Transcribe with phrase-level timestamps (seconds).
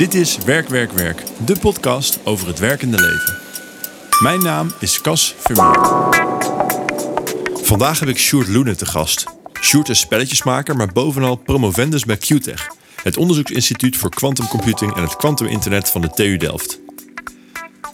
[0.00, 3.38] Dit is Werk, Werk, Werk, de podcast over het werkende leven.
[4.22, 5.78] Mijn naam is Cas Vermeer.
[7.62, 9.24] Vandaag heb ik Sjoerd Loenen te gast.
[9.60, 12.68] Sjoerd is spelletjesmaker, maar bovenal promovendus bij QTech,
[13.02, 16.80] het onderzoeksinstituut voor quantumcomputing en het kwantuminternet van de TU Delft.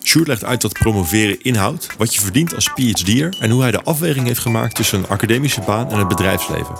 [0.05, 3.83] Sjoerd legt uit wat promoveren inhoudt, wat je verdient als PhD'er en hoe hij de
[3.83, 6.79] afweging heeft gemaakt tussen een academische baan en het bedrijfsleven.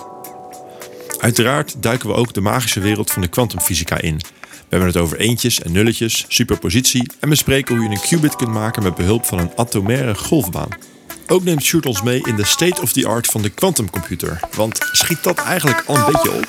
[1.19, 4.21] Uiteraard duiken we ook de magische wereld van de kwantumfysica in.
[4.77, 8.51] We hebben het over eentjes en nulletjes, superpositie en bespreken hoe je een qubit kunt
[8.51, 10.69] maken met behulp van een atomaire golfbaan.
[11.27, 14.41] Ook neemt Sjoerd ons mee in de state of the art van de quantumcomputer.
[14.55, 16.49] Want schiet dat eigenlijk al een beetje op?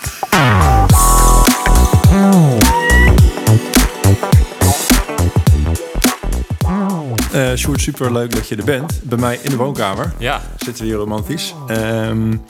[7.33, 8.99] Uh, Sjoerd, super leuk dat je er bent.
[9.03, 10.13] Bij mij in de woonkamer.
[10.17, 10.41] Ja.
[10.57, 11.53] Zitten we hier romantisch.
[11.67, 12.41] Um,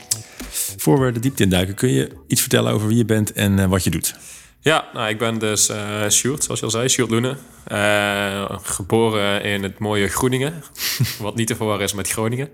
[0.77, 3.65] voor we de diepte induiken, kun je iets vertellen over wie je bent en uh,
[3.65, 4.15] wat je doet?
[4.67, 7.39] Ja, nou, ik ben dus uh, Sjoerd, zoals je al zei, Sjoerd Loenen.
[7.71, 10.63] Uh, geboren in het mooie Groeningen,
[11.19, 12.49] wat niet te verwarren is met Groningen.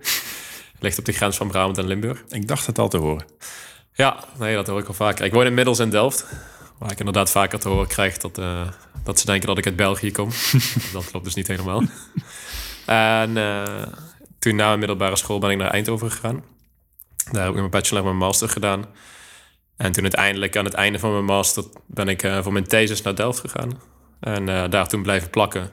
[0.79, 2.23] Ligt op de grens van Brabant en Limburg.
[2.29, 3.25] Ik dacht het al te horen.
[3.93, 5.25] Ja, nee, dat hoor ik al vaker.
[5.25, 6.25] Ik woon inmiddels in Delft,
[6.77, 8.67] waar ik inderdaad vaker te horen krijg dat, uh,
[9.03, 10.29] dat ze denken dat ik uit België kom.
[10.93, 11.83] dat klopt dus niet helemaal.
[12.85, 13.33] en
[14.39, 16.43] toen na mijn middelbare school ben ik naar Eindhoven gegaan.
[17.31, 18.85] Daar heb ik mijn bachelor en mijn master gedaan.
[19.77, 23.01] En toen uiteindelijk aan het einde van mijn master ben ik uh, voor mijn thesis
[23.01, 23.81] naar Delft gegaan.
[24.19, 25.69] En uh, daar toen blijven plakken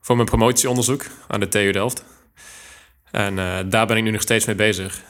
[0.00, 2.04] voor mijn promotieonderzoek aan de TU Delft.
[3.10, 5.02] En uh, daar ben ik nu nog steeds mee bezig.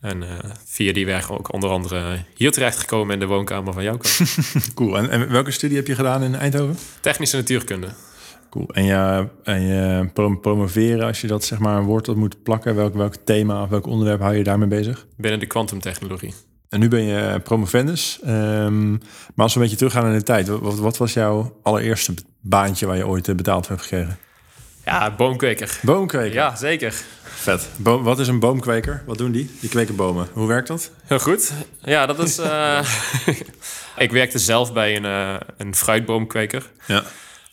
[0.00, 0.24] En
[0.64, 4.36] via die weg ook onder andere hier terecht gekomen in de woonkamer van jouw kant.
[4.74, 4.98] cool.
[4.98, 6.76] En, en, welke studie heb je gedaan in Eindhoven?
[7.00, 7.88] Technische natuurkunde.
[8.50, 8.68] Cool.
[8.68, 10.08] En je, en je
[10.40, 13.68] promoveren, als je dat zeg maar een woord op moet plakken, welk, welk thema of
[13.68, 15.06] welk onderwerp hou je daarmee bezig?
[15.16, 16.34] Binnen de kwantumtechnologie.
[16.72, 18.20] En nu ben je promovendus.
[18.26, 18.90] Um,
[19.34, 22.86] maar als we een beetje teruggaan in de tijd, wat, wat, was jouw allereerste baantje
[22.86, 24.18] waar je ooit betaald hebt gekregen?
[24.84, 25.78] Ja, boomkweker.
[25.82, 26.32] Boomkweker?
[26.32, 26.94] Ja, zeker.
[27.22, 27.68] Vet.
[27.82, 29.02] Wat is een boomkweker?
[29.06, 29.50] Wat doen die?
[29.60, 30.28] Die kweken bomen.
[30.32, 30.90] Hoe werkt dat?
[31.04, 31.52] Heel goed.
[31.80, 32.38] Ja, dat is...
[32.38, 32.80] Uh,
[33.96, 36.70] ik werkte zelf bij een, uh, een fruitboomkweker.
[36.86, 37.02] Ja.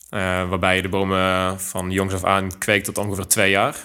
[0.10, 3.76] Uh, waarbij je de bomen van jongs af aan kweekt tot ongeveer twee jaar.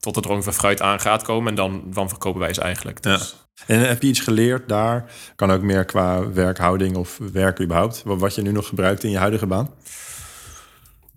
[0.00, 1.48] Tot het er ongeveer fruit aan gaat komen.
[1.48, 3.02] En dan, dan verkopen wij ze eigenlijk.
[3.02, 3.36] Dus...
[3.40, 3.46] Ja.
[3.66, 5.10] En heb je iets geleerd daar?
[5.36, 8.02] Kan ook meer qua werkhouding of werk überhaupt.
[8.04, 9.70] Wat je nu nog gebruikt in je huidige baan?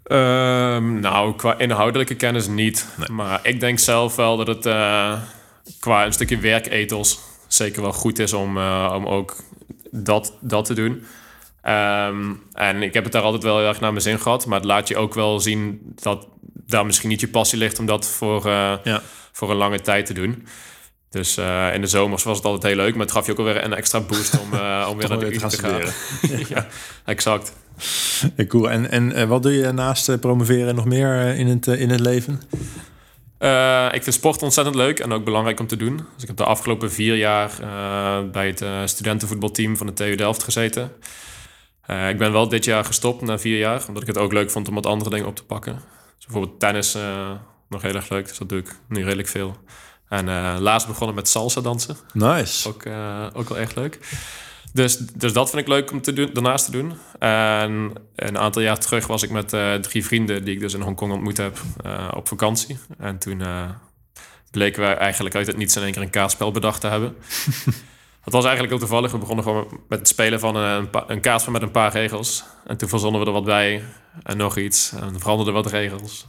[0.03, 2.87] Um, nou, qua inhoudelijke kennis niet.
[2.97, 3.09] Nee.
[3.09, 5.19] Maar ik denk zelf wel dat het uh,
[5.79, 9.35] qua een stukje werkethos zeker wel goed is om, uh, om ook
[9.91, 10.91] dat, dat te doen.
[11.65, 14.45] Um, en ik heb het daar altijd wel heel erg naar mijn zin gehad.
[14.45, 17.85] Maar het laat je ook wel zien dat daar misschien niet je passie ligt om
[17.85, 19.01] dat voor, uh, ja.
[19.31, 20.47] voor een lange tijd te doen.
[21.11, 23.37] Dus uh, in de zomers was het altijd heel leuk, maar het gaf je ook
[23.37, 25.81] alweer een extra boost om, uh, om weer naar de weer te gaan.
[26.55, 26.67] ja,
[27.05, 27.53] exact.
[28.47, 28.69] Cool.
[28.69, 32.41] En, en uh, wat doe je naast promoveren nog meer in, het, in het leven?
[33.91, 35.95] ik vind sport ontzettend leuk en ook belangrijk om te doen.
[35.95, 37.51] Dus ik heb de afgelopen vier jaar
[38.31, 40.91] bij het studentenvoetbalteam van de TU Delft gezeten.
[42.09, 44.67] ik ben wel dit jaar gestopt na vier jaar, omdat ik het ook leuk vond
[44.67, 45.73] om wat andere dingen op te pakken.
[46.17, 46.97] Dus bijvoorbeeld tennis
[47.69, 49.57] nog heel erg leuk, dus dat doe ik nu redelijk veel.
[50.11, 51.97] En uh, laatst begonnen met salsa dansen.
[52.13, 52.69] Nice.
[52.69, 53.99] Ook, uh, ook wel echt leuk.
[54.73, 56.93] Dus, dus dat vind ik leuk om te doen, daarnaast te doen.
[57.19, 60.43] En een aantal jaar terug was ik met uh, drie vrienden...
[60.45, 61.59] die ik dus in Hongkong ontmoet heb,
[62.13, 62.77] op vakantie.
[62.97, 63.43] En toen
[64.51, 65.75] bleken we eigenlijk uit het niets...
[65.75, 67.15] in één keer een kaartspel bedacht te hebben.
[68.25, 69.11] dat was eigenlijk heel toevallig.
[69.11, 72.43] We begonnen gewoon met het spelen van een, een kaartspel met een paar regels.
[72.65, 73.83] En toen verzonnen we er wat bij
[74.23, 74.91] en nog iets.
[74.91, 76.27] En veranderden wat regels.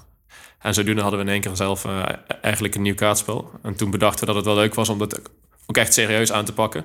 [0.63, 2.03] En zodoende hadden we in één keer zelf uh,
[2.41, 3.51] eigenlijk een nieuw kaartspel.
[3.63, 5.21] En toen bedachten we dat het wel leuk was om dat
[5.67, 6.85] ook echt serieus aan te pakken.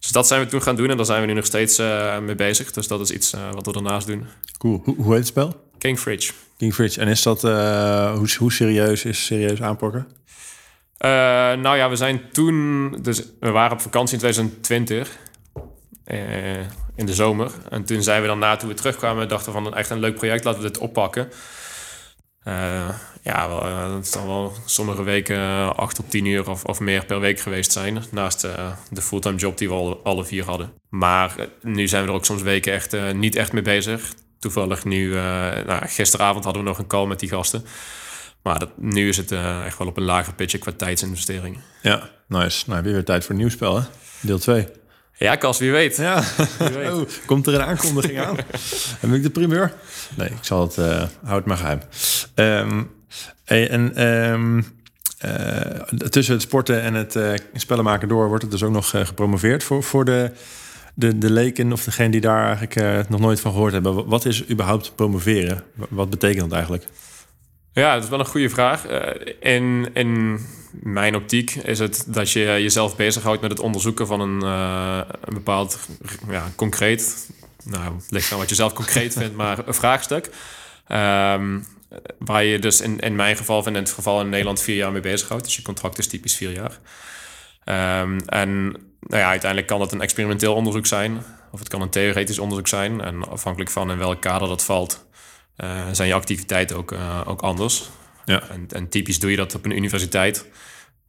[0.00, 2.18] Dus dat zijn we toen gaan doen en daar zijn we nu nog steeds uh,
[2.18, 2.72] mee bezig.
[2.72, 4.26] Dus dat is iets uh, wat we daarnaast doen.
[4.58, 4.80] Cool.
[4.84, 5.70] Hoe, hoe heet het spel?
[5.78, 6.32] King Fridge.
[6.56, 7.00] King Fridge.
[7.00, 10.06] En is dat, hoe, hoe serieus is serieus aanpakken?
[11.62, 15.18] nou ja, we zijn toen, dus we waren op vakantie in 2020
[16.94, 17.50] in de zomer.
[17.70, 20.44] En toen zijn we dan na, toen we terugkwamen, dachten van echt een leuk project,
[20.44, 21.28] laten we dit oppakken.
[22.44, 22.88] Uh,
[23.22, 27.04] ja, wel, uh, het zal wel sommige weken acht tot tien uur of, of meer
[27.04, 28.02] per week geweest zijn.
[28.10, 28.40] Naast
[28.90, 30.72] de fulltime job die we al, alle vier hadden.
[30.88, 34.12] Maar nu zijn we er ook soms weken echt niet echt mee bezig.
[34.38, 35.14] Toevallig nu,
[35.66, 37.64] nou, gisteravond hadden we nog een call met die gasten.
[38.42, 39.32] Maar dat, nu is het
[39.64, 41.58] echt wel op een lager pitje qua tijdsinvestering.
[41.82, 42.62] Ja, nice.
[42.66, 43.82] Nou heb je weer tijd voor een nieuw spel, hè?
[44.20, 44.66] Deel 2.
[45.24, 45.96] Ja, Kas, wie weet.
[45.96, 46.22] Ja,
[46.58, 46.88] wie weet.
[46.98, 48.36] Oh, komt er een aankondiging aan?
[49.00, 49.72] Heb ik de primeur?
[50.16, 51.80] Nee, ik zal het, uh, houd maar geheim.
[52.34, 52.90] Um,
[53.44, 54.56] en um,
[55.24, 58.90] uh, tussen het sporten en het uh, spellen maken door wordt het dus ook nog
[58.90, 60.30] gepromoveerd voor, voor de,
[60.94, 64.48] de, de leken of degene die daar eigenlijk nog nooit van gehoord hebben, wat is
[64.48, 65.62] überhaupt promoveren?
[65.88, 66.86] Wat betekent dat eigenlijk?
[67.72, 68.90] Ja, dat is wel een goede vraag.
[68.90, 69.00] Uh,
[69.40, 70.40] in, in
[70.72, 75.34] mijn optiek is het dat je jezelf bezighoudt met het onderzoeken van een, uh, een
[75.34, 75.78] bepaald
[76.28, 77.30] ja, concreet,
[77.64, 80.30] nou, ligt aan wat je zelf concreet vindt, maar een vraagstuk.
[80.88, 81.64] Um,
[82.18, 85.00] waar je dus in, in mijn geval, in het geval in Nederland, vier jaar mee
[85.00, 85.44] bezighoudt.
[85.44, 86.78] Dus je contract is typisch vier jaar.
[88.00, 88.62] Um, en
[89.00, 92.68] nou ja, uiteindelijk kan het een experimenteel onderzoek zijn, of het kan een theoretisch onderzoek
[92.68, 93.00] zijn.
[93.00, 95.06] En afhankelijk van in welk kader dat valt,
[95.64, 97.90] uh, zijn je activiteiten ook, uh, ook anders.
[98.24, 98.48] Ja.
[98.48, 100.36] En, en, typisch doe je dat op een universiteit.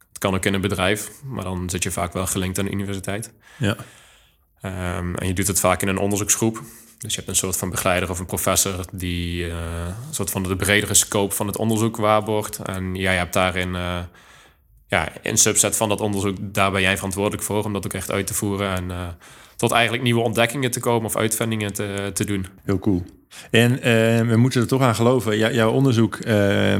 [0.08, 2.70] Het kan ook in een bedrijf, maar dan zit je vaak wel gelinkt aan de
[2.70, 3.32] universiteit.
[3.58, 3.76] Ja.
[4.98, 6.62] Um, en je doet het vaak in een onderzoeksgroep.
[6.98, 9.54] Dus je hebt een soort van begeleider of een professor die uh,
[10.08, 12.58] een soort van de bredere scope van het onderzoek waarborgt.
[12.58, 13.72] En jij hebt daarin
[14.86, 18.10] ja, een subset van dat onderzoek, daar ben jij verantwoordelijk voor om dat ook echt
[18.10, 19.16] uit te voeren en
[19.56, 22.46] tot eigenlijk nieuwe ontdekkingen te komen of uitvindingen te, te doen.
[22.64, 23.21] Heel cool.
[23.50, 23.80] En uh,
[24.30, 25.38] we moeten er toch aan geloven.
[25.38, 26.74] Jouw onderzoek uh,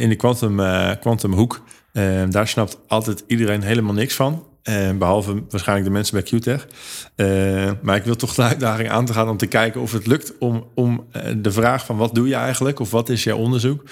[0.00, 0.60] in de quantum,
[1.00, 1.62] quantumhoek,
[1.92, 4.44] ehm, daar snapt altijd iedereen helemaal niks van.
[4.98, 6.66] Behalve waarschijnlijk de mensen bij QTech.
[7.82, 10.38] Maar ik wil toch de uitdaging aan te gaan om te kijken of het lukt
[10.38, 13.82] om, om uh, de vraag van wat doe je eigenlijk of wat is jouw onderzoek,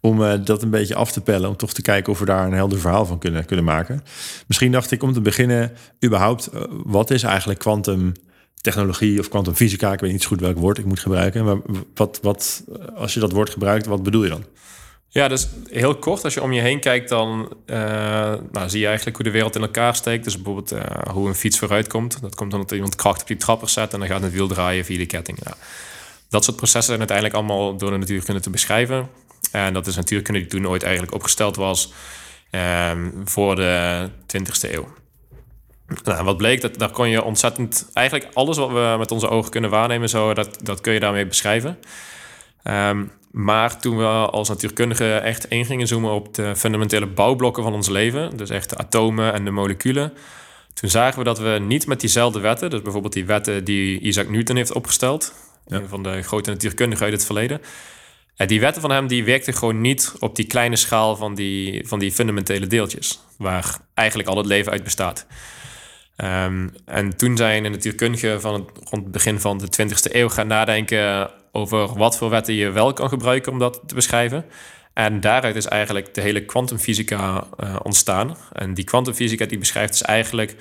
[0.00, 2.52] om dat een beetje af te pellen, om toch te kijken of we daar een
[2.52, 4.02] helder verhaal van kunnen, kunnen maken.
[4.46, 5.72] Misschien dacht ik om te beginnen,
[6.04, 6.50] überhaupt,
[6.84, 8.12] wat is eigenlijk quantum
[8.60, 9.92] technologie of kwantumfysica?
[9.92, 11.56] Ik weet niet zo goed welk woord ik moet gebruiken, maar
[11.94, 12.64] wat, wat,
[12.94, 14.44] als je dat woord gebruikt, wat bedoel je dan?
[15.10, 17.76] Ja, dus heel kort, als je om je heen kijkt, dan uh,
[18.52, 20.24] nou, zie je eigenlijk hoe de wereld in elkaar steekt.
[20.24, 20.80] Dus bijvoorbeeld uh,
[21.12, 22.20] hoe een fiets vooruit komt.
[22.20, 24.84] Dat komt omdat iemand kracht op die trapper zet en dan gaat het wiel draaien
[24.84, 25.38] via de ketting.
[26.28, 29.08] Dat soort processen zijn uiteindelijk allemaal door de natuurkunde te beschrijven.
[29.52, 31.92] En dat is natuurkunde die toen ooit eigenlijk opgesteld was
[32.50, 34.88] um, voor de 20ste eeuw.
[36.04, 37.90] Nou, wat bleek, dat, daar kon je ontzettend...
[37.92, 41.26] Eigenlijk alles wat we met onze ogen kunnen waarnemen, zo, dat, dat kun je daarmee
[41.26, 41.78] beschrijven.
[42.64, 47.72] Um, maar toen we als natuurkundigen echt in gingen zoomen op de fundamentele bouwblokken van
[47.72, 50.12] ons leven, dus echt de atomen en de moleculen,
[50.74, 54.28] toen zagen we dat we niet met diezelfde wetten, dus bijvoorbeeld die wetten die Isaac
[54.28, 55.34] Newton heeft opgesteld,
[55.66, 57.60] een van de grote natuurkundigen uit het verleden,
[58.36, 61.88] eh, die wetten van hem die werkten gewoon niet op die kleine schaal van die,
[61.88, 65.26] van die fundamentele deeltjes, waar eigenlijk al het leven uit bestaat.
[66.24, 70.28] Um, en toen zijn de natuurkundigen van het, rond het begin van de 20e eeuw
[70.28, 74.44] gaan nadenken over wat voor wetten je wel kan gebruiken om dat te beschrijven.
[74.92, 78.36] En daaruit is eigenlijk de hele kwantumfysica uh, ontstaan.
[78.52, 80.56] En die kwantumfysica die beschrijft dus eigenlijk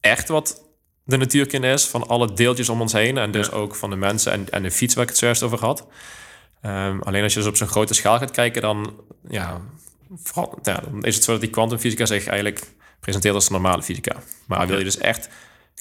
[0.00, 0.64] echt wat
[1.04, 3.18] de natuurkunde is van alle deeltjes om ons heen.
[3.18, 5.58] En dus ook van de mensen en, en de fiets waar ik het zojuist over
[5.58, 5.86] had.
[6.62, 8.94] Um, alleen als je dus op zo'n grote schaal gaat kijken, dan,
[9.28, 9.60] ja,
[10.22, 14.16] vooral, ja, dan is het zo dat die kwantumfysica zich eigenlijk presenteert als normale fysica.
[14.46, 15.28] Maar wil je dus echt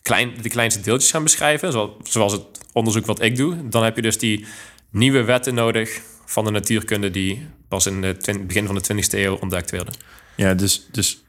[0.02, 2.44] klein, de kleinste deeltjes gaan beschrijven, zoals, zoals het
[2.74, 4.46] onderzoek wat ik doe, dan heb je dus die
[4.90, 9.36] nieuwe wetten nodig van de natuurkunde die pas in het begin van de 20e eeuw
[9.36, 9.94] ontdekt werden.
[10.36, 11.24] Ja, dus, dus,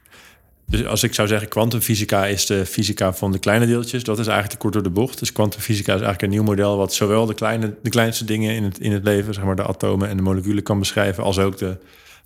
[0.65, 4.27] dus als ik zou zeggen, kwantumfysica is de fysica van de kleine deeltjes, dat is
[4.27, 5.19] eigenlijk te kort door de bocht.
[5.19, 8.63] Dus kwantumfysica is eigenlijk een nieuw model wat zowel de, kleine, de kleinste dingen in
[8.63, 11.57] het, in het leven, zeg maar de atomen en de moleculen kan beschrijven, als ook
[11.57, 11.77] de,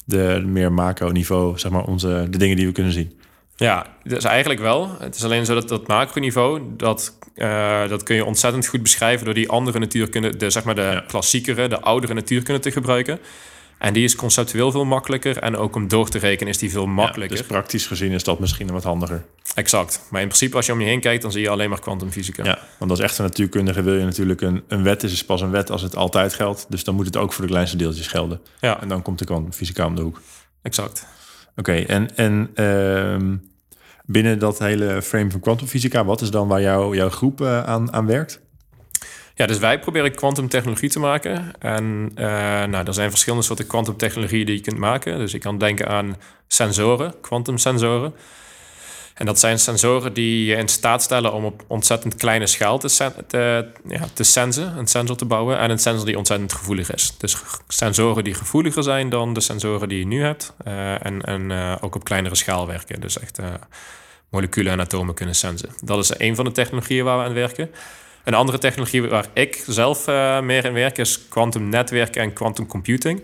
[0.05, 3.19] de meer macro-niveau, zeg maar onze, de dingen die we kunnen zien.
[3.55, 4.95] Ja, dus eigenlijk wel.
[4.99, 9.25] Het is alleen zo dat dat macroniveau, dat, uh, dat kun je ontzettend goed beschrijven
[9.25, 11.03] door die andere natuurkunde, de, zeg maar de ja.
[11.07, 13.19] klassiekere, de oudere natuurkunde te gebruiken.
[13.77, 16.85] En die is conceptueel veel makkelijker en ook om door te rekenen is die veel
[16.85, 17.37] makkelijker.
[17.37, 19.25] dus praktisch gezien is dat misschien wat handiger.
[19.55, 20.07] Exact.
[20.09, 22.43] Maar in principe als je om je heen kijkt, dan zie je alleen maar kwantumfysica.
[22.43, 25.51] Ja, want als echte natuurkundige wil je natuurlijk een, een wet is, is pas een
[25.51, 26.65] wet als het altijd geldt.
[26.69, 28.41] Dus dan moet het ook voor de kleinste deeltjes gelden.
[28.59, 28.81] Ja.
[28.81, 30.21] En dan komt de kwantumfysica om de hoek.
[30.61, 31.05] Exact.
[31.55, 33.37] Oké, en, en uh,
[34.05, 37.93] binnen dat hele frame van kwantumfysica, wat is dan waar jou, jouw groep uh, aan,
[37.93, 38.41] aan werkt?
[39.35, 41.59] Ja, dus wij proberen kwantumtechnologie te maken.
[41.59, 42.25] En uh,
[42.63, 45.17] nou, er zijn verschillende soorten kwantumtechnologieën die je kunt maken.
[45.17, 46.15] Dus ik kan denken aan
[46.47, 48.13] sensoren, kwantumsensoren.
[49.13, 53.11] En dat zijn sensoren die je in staat stellen om op ontzettend kleine schaal te,
[53.27, 55.57] te, ja, te sensen, een sensor te bouwen.
[55.59, 57.13] En een sensor die ontzettend gevoelig is.
[57.17, 60.53] Dus sensoren die gevoeliger zijn dan de sensoren die je nu hebt.
[60.67, 63.01] Uh, en en uh, ook op kleinere schaal werken.
[63.01, 63.45] Dus echt uh,
[64.29, 65.69] moleculen en atomen kunnen sensen.
[65.81, 67.71] Dat is een van de technologieën waar we aan werken.
[68.23, 70.05] Een andere technologie waar ik zelf
[70.41, 73.23] meer in werk is kwantumnetwerken en quantum computing.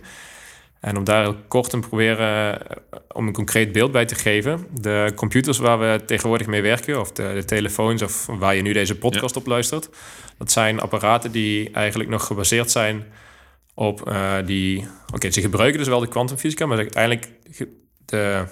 [0.80, 2.78] En om daar heel kort te proberen eh,
[3.12, 4.68] om een concreet beeld bij te geven.
[4.72, 8.74] De computers waar we tegenwoordig mee werken, of de, de telefoons of waar je nu
[8.74, 9.90] deze podcast op luistert,
[10.38, 13.06] dat zijn apparaten die eigenlijk nog gebaseerd zijn
[13.74, 14.88] op uh, die.
[15.14, 17.30] Oké, ze gebruiken dus wel de kwantumfysica, maar uiteindelijk
[18.06, 18.46] de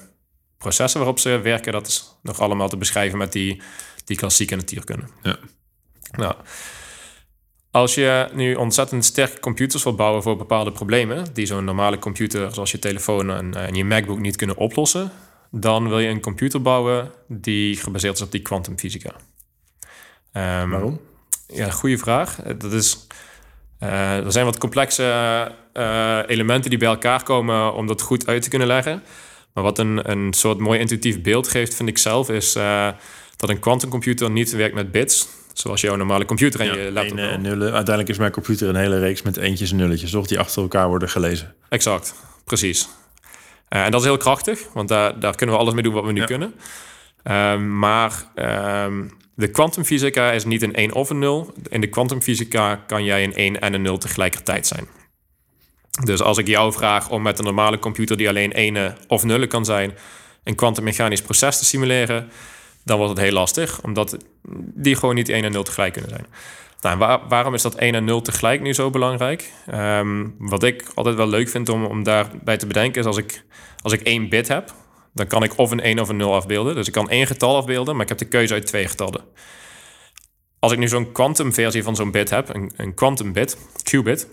[0.57, 3.61] processen waarop ze werken, dat is nog allemaal te beschrijven met die
[4.07, 5.05] die klassieke natuurkunde.
[5.21, 5.37] Ja.
[6.11, 6.35] Nou,
[7.77, 12.53] als je nu ontzettend sterke computers wil bouwen voor bepaalde problemen, die zo'n normale computer
[12.53, 15.11] zoals je telefoon en, en je MacBook niet kunnen oplossen,
[15.51, 19.11] dan wil je een computer bouwen die gebaseerd is op die kwantumfysica.
[20.31, 20.99] Ehm, Waarom?
[21.47, 22.35] Ja, goede vraag.
[22.57, 23.07] Dat is,
[23.79, 25.03] eh, er zijn wat complexe
[25.73, 29.03] eh, elementen die bij elkaar komen om dat goed uit te kunnen leggen.
[29.53, 32.89] Maar wat een, een soort mooi intuïtief beeld geeft, vind ik zelf, is eh,
[33.35, 35.27] dat een quantumcomputer niet werkt met bits.
[35.57, 37.17] Zoals jouw normale computer en je laptop.
[37.17, 37.67] Eén, eh, nullen.
[37.73, 40.27] Uiteindelijk is mijn computer een hele reeks met eentjes en nulletjes, toch?
[40.27, 41.55] Die achter elkaar worden gelezen.
[41.69, 42.87] Exact, precies.
[43.67, 46.05] Eh, en dat is heel krachtig, want daar, daar kunnen we alles mee doen wat
[46.05, 46.25] we nu Ja.
[46.25, 46.53] kunnen.
[47.23, 51.53] Ehm, maar ehm, de kwantumfysica is niet een 1 of een 0.
[51.69, 54.87] In de kwantumfysica kan jij een 1 en een 0 tegelijkertijd zijn.
[56.03, 59.47] Dus als ik jou vraag om met een normale computer die alleen 1 of nullen
[59.47, 59.93] kan zijn,
[60.43, 62.29] een kwantummechanisch proces te simuleren,
[62.87, 64.17] dan wordt het heel lastig, omdat
[64.73, 66.25] die gewoon niet 1 en 0 tegelijk kunnen zijn.
[66.81, 69.51] Nou, waarom is dat 1 en 0 tegelijk nu zo belangrijk?
[69.65, 73.43] Ehm, wat ik altijd wel leuk vind om, om daarbij te bedenken is als ik,
[73.81, 74.73] als ik één bit heb,
[75.13, 76.75] dan kan ik of een 1 of een 0 afbeelden.
[76.75, 79.23] Dus ik kan één getal afbeelden, maar ik heb de keuze uit twee getallen.
[80.59, 84.27] Als ik nu zo'n quantumversie van zo'n bit heb, een, een quantum bit, qubit,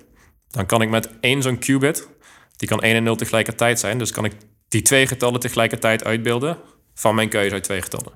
[0.49, 2.08] dan kan ik met één zo'n qubit,
[2.56, 4.32] die kan 1 en 0 tegelijkertijd zijn, dus kan ik
[4.68, 6.58] die twee getallen tegelijkertijd uitbeelden
[6.94, 8.12] van mijn keuze uit twee getallen.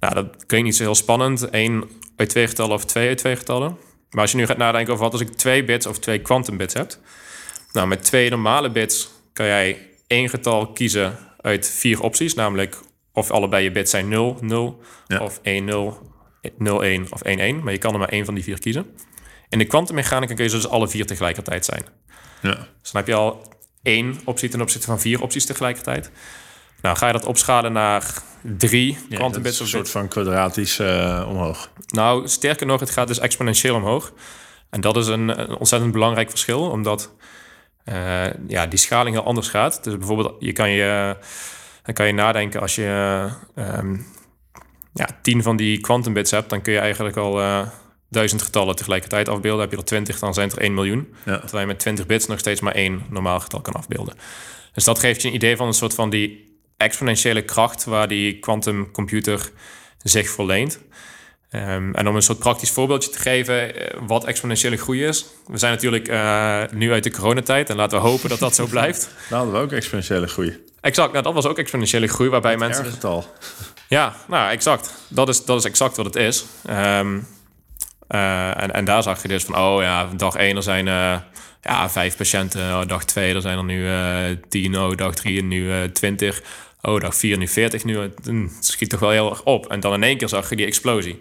[0.00, 1.50] Nou, dat klinkt niet zo heel spannend.
[1.50, 1.84] één
[2.16, 3.76] uit twee getallen of twee uit twee getallen.
[4.10, 6.56] Maar als je nu gaat nadenken over wat als ik twee bits of twee quantum
[6.56, 6.92] bits heb.
[7.72, 12.34] Nou, met twee normale bits kan jij één getal kiezen uit vier opties.
[12.34, 12.76] Namelijk
[13.12, 15.18] of allebei je bits zijn 0, 0 Ja.
[15.18, 16.10] of 1, 0,
[16.58, 17.62] 0, 1 of 1, 1.
[17.62, 18.86] Maar je kan er maar één van die vier kiezen.
[19.48, 21.84] In de kwantummechanica kun je dus alle vier tegelijkertijd zijn.
[22.42, 22.54] Ja.
[22.54, 26.10] Dus dan heb je al één optie ten opzichte van vier opties tegelijkertijd.
[26.82, 31.70] Nou, ga je dat opschalen naar drie Ja, een soort van kwadratisch eh, omhoog.
[31.86, 34.12] nou, sterker nog, het gaat dus exponentieel omhoog.
[34.70, 37.12] En dat is een, een ontzettend belangrijk verschil, omdat
[37.84, 39.84] eh, ja, die schaling heel anders gaat.
[39.84, 41.16] Dus bijvoorbeeld, je kan je,
[41.82, 43.96] dan kan je nadenken als je ehm,
[44.92, 47.68] ja, tien van die quantum bits hebt, dan kun je eigenlijk al eh,
[48.08, 49.60] duizend getallen tegelijkertijd afbeelden.
[49.60, 51.14] Heb je er twintig, dan zijn het er 1 miljoen.
[51.24, 51.38] Ja.
[51.38, 54.14] Terwijl je met 20 bits nog steeds maar één normaal getal kan afbeelden.
[54.72, 58.38] Dus dat geeft je een idee van een soort van die exponentiële kracht waar die
[58.38, 59.50] quantumcomputer
[60.02, 60.80] zich verleent.
[61.50, 65.26] Ehm, en om een soort praktisch voorbeeldje te geven eh, wat exponentiële groei is.
[65.46, 68.66] We zijn natuurlijk eh, nu uit de coronatijd en laten we hopen dat dat zo
[68.76, 69.08] blijft.
[69.28, 70.64] Daar hadden we ook exponentiële groei.
[70.80, 72.84] Exact, nou, dat was ook exponentiële groei waarbij mensen...
[72.84, 73.24] Erg getal.
[73.88, 74.94] Ja, nou, exact.
[75.08, 76.44] Dat is, dat is exact wat het is.
[76.66, 77.20] Ehm,
[78.08, 80.86] eh, en, en daar zag je dus van, oh ja, dag 1 er zijn
[81.66, 82.60] ja, vijf patiënten.
[82.60, 84.78] Oh, dag 2 er zijn er nu eh 10.
[84.78, 86.42] Oh, dag 3 nu eh 20.
[86.86, 87.84] Oh, dag 4 nu 40.
[87.84, 89.66] Nu, eh, het schiet toch wel heel erg op.
[89.66, 91.18] En dan in één keer zag je die explosie.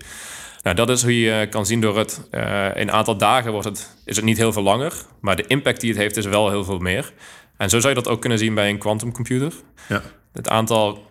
[0.62, 2.27] Nou, dat is hoe je kan zien door het...
[2.31, 4.93] eh, in een aantal dagen wordt het, is het niet heel veel langer.
[5.19, 7.13] Maar de impact die het heeft is wel heel veel meer.
[7.57, 9.53] En zo zou je dat ook kunnen zien bij een quantumcomputer.
[9.88, 10.01] Ja.
[10.34, 11.07] Het aantal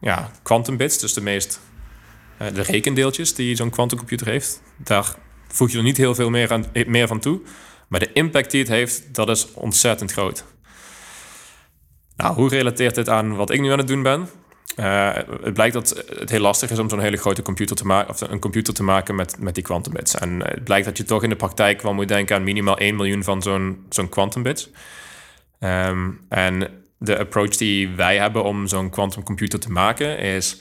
[0.00, 1.60] ja, quantum bits, dus de meest
[2.36, 5.14] eh, de rekendeeltjes die zo'n quantumcomputer heeft, daar
[5.48, 7.40] voeg je er niet heel veel meer, aan, meer van toe.
[7.88, 10.44] Maar de impact die het heeft, dat is ontzettend groot.
[12.22, 14.28] Nou, hoe relateert dit aan wat ik nu aan het doen ben?
[14.76, 15.10] Eh,
[15.42, 18.20] het blijkt dat het heel lastig is om zo'n hele grote computer te maken, of
[18.20, 20.14] een computer te maken met, met die quantum bits.
[20.14, 22.96] En het blijkt dat je toch in de praktijk wel moet denken aan minimaal 1
[22.96, 24.70] miljoen van zo'n zo'n quantum bits.
[25.58, 30.60] Ehm, en de approach die wij hebben om zo'n quantumcomputer te maken is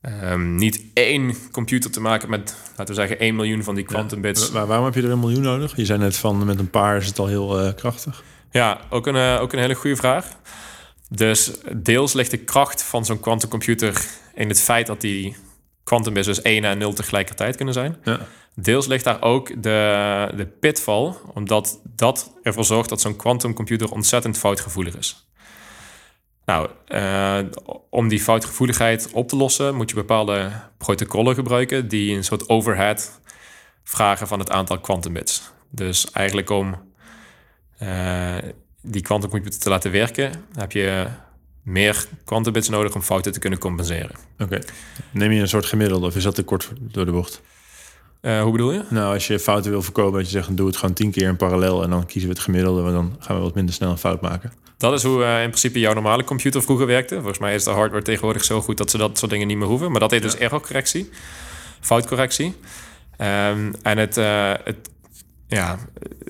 [0.00, 4.20] ehm, niet één computer te maken met, laten we zeggen, 1 miljoen van die quantum
[4.20, 4.50] bits.
[4.50, 5.76] Maar waarom heb je er een miljoen nodig?
[5.76, 8.22] Je zei net van met een paar is het al heel eh, krachtig.
[8.50, 10.26] Ja, ook een, eh, ook een hele goede vraag.
[11.08, 15.36] Dus deels ligt de kracht van zo'n quantumcomputer in het feit dat die
[15.84, 17.96] quantum bits dus 1 en 0 tegelijkertijd kunnen zijn.
[18.04, 18.20] Ja.
[18.54, 24.38] Deels ligt daar ook de, de pitfall, omdat dat ervoor zorgt dat zo'n quantumcomputer ontzettend
[24.38, 25.28] foutgevoelig is.
[26.44, 27.38] Nou, eh,
[27.90, 33.20] om die foutgevoeligheid op te lossen, moet je bepaalde protocollen gebruiken die een soort overhead
[33.84, 35.52] vragen van het aantal quantumbits.
[35.70, 36.92] Dus eigenlijk om
[37.78, 38.36] eh,
[38.86, 41.06] die quantumcomputer te laten werken, heb je
[41.62, 44.16] meer quantumbits nodig om fouten te kunnen compenseren.
[44.38, 44.58] Oké.
[45.10, 47.42] Neem je een soort gemiddelde of is dat te kort door de bocht?
[48.20, 48.82] Eh, hoe bedoel je?
[48.88, 51.36] Nou, als je fouten wil voorkomen, dat je zegt, doe het gewoon tien keer in
[51.36, 53.98] parallel en dan kiezen we het gemiddelde, want dan gaan we wat minder snel een
[53.98, 54.52] fout maken.
[54.76, 57.14] Dat is hoe eh, in principe jouw normale computer vroeger werkte.
[57.14, 59.66] Volgens mij is de hardware tegenwoordig zo goed dat ze dat soort dingen niet meer
[59.66, 59.90] hoeven.
[59.90, 61.10] Maar dat heet dus errorcorrectie,
[61.80, 62.54] foutcorrectie.
[63.16, 64.76] Ehm, en het, eh, het,
[65.48, 65.78] ja,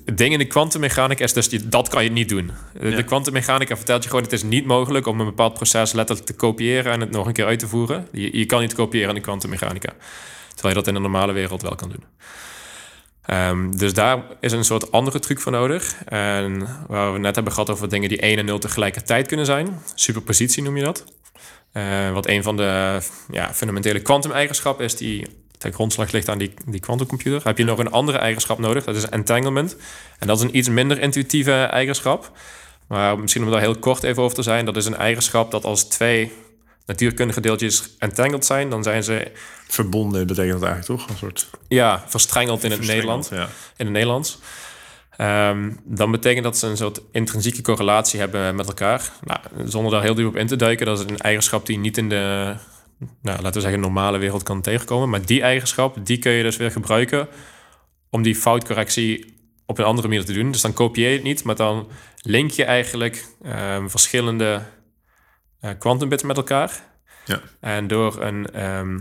[0.05, 2.51] het ding in de kwantummechanica is dus, die, dat kan je niet doen.
[2.81, 3.03] De- Ja.
[3.03, 6.93] Kwantummechanica vertelt je gewoon, het is niet mogelijk om een bepaald proces letterlijk te kopiëren
[6.93, 8.09] en het nog een keer uit te voeren.
[8.13, 9.93] Je, je kan niet kopiëren in de kwantummechanica.
[10.55, 12.05] Terwijl je dat in de normale wereld wel kan doen.
[13.23, 15.95] Ehm, dus daar is een soort andere truc voor nodig.
[16.05, 19.79] En waar we net hebben gehad over dingen die 1 en 0 tegelijkertijd kunnen zijn.
[19.95, 21.05] Superpositie noem je dat.
[21.73, 22.99] Eh, wat een van de
[23.31, 25.27] ja, fundamentele kwantumeigenschappen is die
[25.59, 27.41] ten grondslag ligt aan die, die kwantumcomputer.
[27.45, 29.77] Heb je nog een andere eigenschap nodig, dat is entanglement.
[30.19, 32.33] En dat is een iets minder intuïtieve eigenschap.
[32.89, 35.65] Maar misschien om daar heel kort even over te zijn, dat is een eigenschap dat
[35.65, 36.33] als twee
[36.87, 39.33] natuurkundige deeltjes entangled zijn, dan zijn ze
[39.69, 41.11] Verbonden betekent dat eigenlijk toch?
[41.11, 43.57] Een soort ja, verstrengeld in het verstrengeld, Nederland Ja.
[43.77, 44.39] in het Nederlands.
[45.17, 49.13] Ehm, dan betekent dat ze een soort intrinsieke correlatie hebben met elkaar.
[49.25, 51.99] Nou, zonder daar heel diep op in te duiken, dat is een eigenschap die niet
[51.99, 52.55] in de,
[52.99, 55.09] nou, laten we zeggen, normale wereld kan tegenkomen.
[55.09, 57.29] Maar die eigenschap, die kun je dus weer gebruiken
[58.11, 59.35] om die foutcorrectie
[59.67, 60.51] op een andere manier te doen.
[60.51, 64.63] Dus dan kopieer je het niet, maar dan link je eigenlijk ehm, verschillende
[65.61, 66.83] eh, quantumbits met elkaar.
[67.25, 67.41] Ja.
[67.61, 68.99] En door een ehm,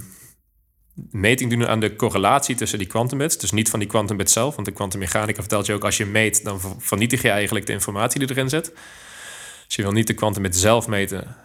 [1.12, 4.68] meting doen aan de correlatie tussen die quantumbits, dus niet van die quantumbits zelf, want
[4.68, 8.20] de kwantummechanica vertelt je ook als je meet, dan ver- vernietig je eigenlijk de informatie
[8.20, 8.74] die erin zit.
[9.66, 11.36] Dus je wil niet de quantumbit zelf meten,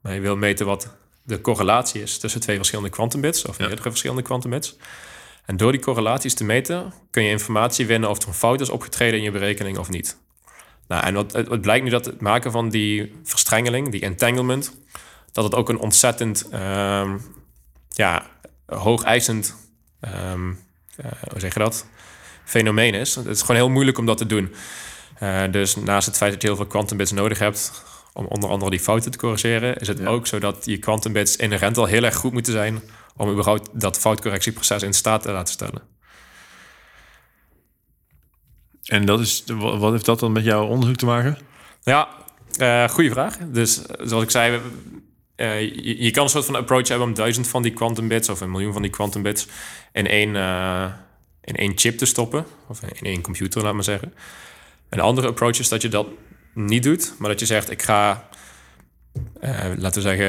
[0.00, 0.96] maar je wil meten wat
[1.28, 3.66] de correlatie is tussen twee verschillende quantumbits of Ja.
[3.66, 4.76] meerdere verschillende quantumbits.
[5.44, 8.68] En door die correlaties te meten kun je informatie winnen of er een fout is
[8.68, 10.18] opgetreden in je berekening of niet.
[10.88, 14.76] Nou, en wat, het, het blijkt nu dat het maken van die verstrengeling, die entanglement,
[15.32, 17.16] dat het ook een ontzettend ehm,
[17.88, 18.26] ja,
[18.66, 19.54] hoog eisend,
[20.00, 20.50] ehm,
[20.96, 21.86] eh, hoe zeg je dat,
[22.44, 23.14] fenomeen is.
[23.14, 24.54] Het is gewoon heel moeilijk om dat te doen.
[25.18, 27.82] Eh, dus naast het feit dat je heel veel quantumbits nodig hebt
[28.18, 30.06] om onder andere die fouten te corrigeren, is het Ja.
[30.06, 32.82] ook zo dat je quantumbits inherent al heel erg goed moeten zijn
[33.16, 35.82] om überhaupt dat foutcorrectieproces in staat te laten stellen.
[38.84, 41.38] En dat is, wa- wat heeft dat dan met jouw onderzoek te maken?
[41.82, 42.08] Ja,
[42.56, 43.36] eh goede vraag.
[43.38, 44.60] Dus zoals ik zei,
[45.36, 48.28] eh, je, je kan een soort van approach hebben om duizend van die quantum bits
[48.28, 49.46] of een miljoen van die quantum bits
[49.92, 50.84] in één, eh,
[51.44, 52.44] in één chip te stoppen.
[52.68, 54.14] Of in één computer, laat maar zeggen.
[54.88, 56.06] Een andere approach is dat je dat
[56.58, 58.28] niet doet, maar dat je zegt: ik ga,
[59.40, 60.28] eh, laten we zeggen,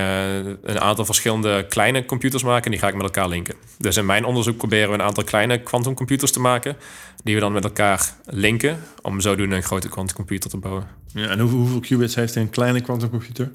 [0.63, 3.55] een aantal verschillende kleine computers maken en die ga ik met elkaar linken.
[3.77, 6.77] Dus in mijn onderzoek proberen we een aantal kleine quantumcomputers te maken,
[7.23, 10.87] die we dan met elkaar linken, om zodoende een grote quantumcomputer te bouwen.
[11.13, 13.51] Ja, en hoeveel, hoeveel qubits heeft een kleine quantumcomputer?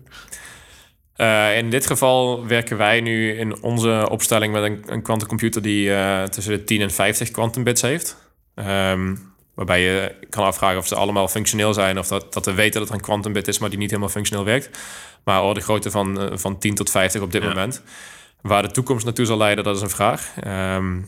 [1.15, 5.95] Eh, in dit geval werken wij nu in onze opstelling met een, een quantumcomputer die
[5.95, 8.17] eh, tussen de 10 en 50 quantumbits heeft.
[8.55, 9.15] Ehm,
[9.55, 12.88] waarbij je kan afvragen of ze allemaal functioneel zijn of dat, dat we weten dat
[12.88, 14.79] er een quantumbit is, maar die niet helemaal functioneel werkt.
[15.25, 17.49] Maar orde grootte van, eh, van 10 tot 50 op dit Ja.
[17.49, 17.83] moment.
[18.40, 20.33] Waar de toekomst naartoe zal leiden, dat is een vraag.
[20.40, 21.01] Ehm,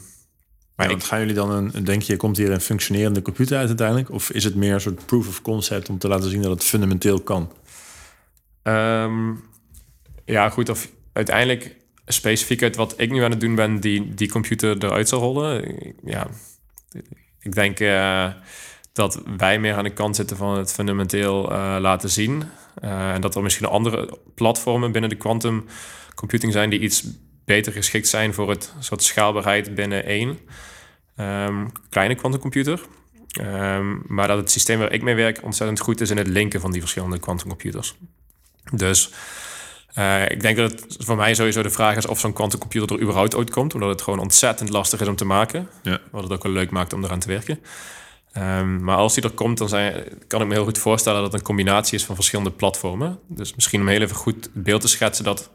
[0.76, 4.10] maar ik, gaan jullie dan een, denk je, komt hier een functionerende computer uit uiteindelijk?
[4.10, 6.64] Of is het meer een soort proof of concept om te laten zien dat het
[6.64, 7.52] fundamenteel kan?
[8.62, 9.32] Ehm,
[10.24, 10.68] ja, goed.
[10.68, 15.08] Of uiteindelijk specifiek uit wat ik nu aan het doen ben, die, die computer eruit
[15.08, 15.76] zal rollen.
[16.04, 16.26] Ja,
[17.46, 18.28] ik denk eh,
[18.92, 22.42] dat wij meer aan de kant zitten van het fundamenteel eh, laten zien.
[22.74, 25.64] Eh, en dat er misschien andere platformen binnen de quantum
[26.14, 27.04] computing zijn die iets
[27.44, 30.38] beter geschikt zijn voor het soort schaalbaarheid binnen één
[31.16, 32.80] ehm, kleine quantumcomputer.
[33.40, 36.60] Ehm, maar dat het systeem waar ik mee werk ontzettend goed is in het linken
[36.60, 37.94] van die verschillende quantumcomputers.
[38.72, 39.12] Dus
[39.96, 43.02] eh, ik denk dat het voor mij sowieso de vraag is of zo'n quantumcomputer er
[43.02, 45.68] überhaupt ooit komt, omdat het gewoon ontzettend lastig is om te maken.
[45.82, 46.00] Ja.
[46.10, 47.58] Wat het ook wel leuk maakt om eraan te werken.
[48.32, 51.32] Ehm, maar als die er komt, dan zijn, kan ik me heel goed voorstellen dat
[51.32, 53.18] het een combinatie is van verschillende platformen.
[53.28, 55.50] Dus misschien om heel even goed het beeld te schetsen dat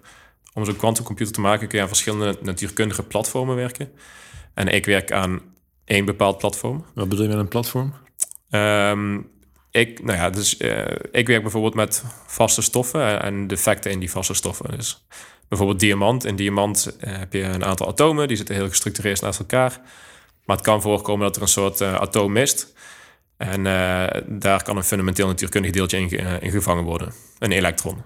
[0.54, 3.92] om zo'n quantumcomputer te maken kun je aan verschillende natuurkundige platformen werken.
[4.54, 5.42] En ik werk aan
[5.86, 6.86] één bepaald platform.
[6.94, 7.94] Wat bedoel je met een platform?
[8.50, 9.20] Ehm,
[9.72, 14.12] ik, nou ja, dus, eh, ik werk bijvoorbeeld met vaste stoffen en defecten in die
[14.12, 14.72] vaste stoffen.
[14.78, 15.06] Dus
[15.48, 16.26] bijvoorbeeld diamant.
[16.26, 19.82] In diamant eh, heb je een aantal atomen, die zitten heel gestructureerd naast elkaar.
[20.46, 22.74] Maar het kan voorkomen dat er een soort eh, atoom mist.
[23.38, 27.14] En eh, daar kan een fundamenteel natuurkundig deeltje in, ge- eh, in gevangen worden.
[27.40, 28.02] Een elektron.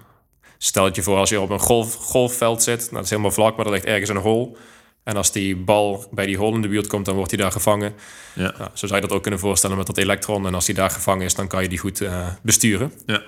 [0.58, 2.80] Stel het je voor als je op een golf, golfveld zit.
[2.80, 4.58] Nou, dat is helemaal vlak, maar er ligt ergens een hol.
[5.06, 7.52] En als die bal bij die hol in de buurt komt, dan wordt die daar
[7.52, 7.94] gevangen.
[8.34, 8.54] Ja.
[8.58, 10.48] Nou, zo zou je dat ook kunnen voorstellen met dat elektron.
[10.48, 12.92] En als die daar gevangen is, dan kan je die goed eh, besturen.
[13.06, 13.22] Ja.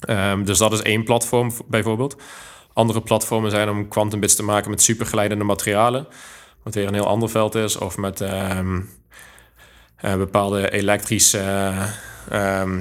[0.00, 2.16] Ehm, dus dat is één platform bijvoorbeeld.
[2.72, 6.06] Andere platformen zijn om quantumbits te maken met supergeleidende materialen.
[6.62, 7.76] Wat weer een heel ander veld is.
[7.76, 8.80] Of met ehm,
[9.96, 11.90] eh, bepaalde elektrische eh,
[12.30, 12.80] ehm,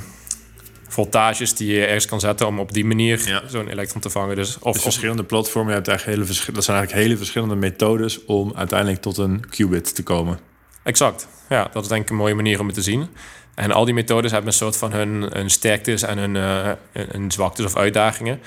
[0.96, 3.42] voltages die je ergens kan zetten om op die manier Ja.
[3.48, 4.36] zo'n elektron te vangen.
[4.36, 8.26] Dus of, Dus verschillende platformen, je hebt eigenlijk hele, dat zijn eigenlijk hele verschillende methodes
[8.26, 10.40] om uiteindelijk tot een qubit te komen.
[10.84, 11.28] Exact.
[11.50, 13.08] Ja, dat is denk ik een mooie manier om het te zien.
[13.56, 17.32] En al die methodes hebben een soort van hun, hun sterktes en hun, uh, hun
[17.32, 18.40] zwaktes of uitdagingen.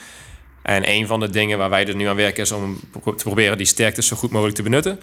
[0.63, 3.57] En een van de dingen waar wij er nu aan werken is om te proberen
[3.57, 5.01] die sterktes zo goed mogelijk te benutten.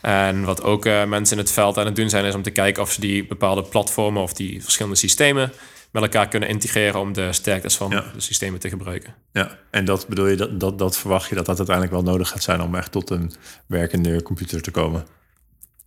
[0.00, 2.50] En wat ook uh, mensen in het veld aan het doen zijn, is om te
[2.50, 5.52] kijken of ze die bepaalde platformen of die verschillende systemen
[5.90, 9.14] met elkaar kunnen integreren om de sterktes van de systemen te gebruiken.
[9.32, 12.28] Ja, en dat bedoel je, dat, dat, dat verwacht je dat dat uiteindelijk wel nodig
[12.28, 13.32] gaat zijn om echt tot een
[13.66, 15.06] werkende computer te komen?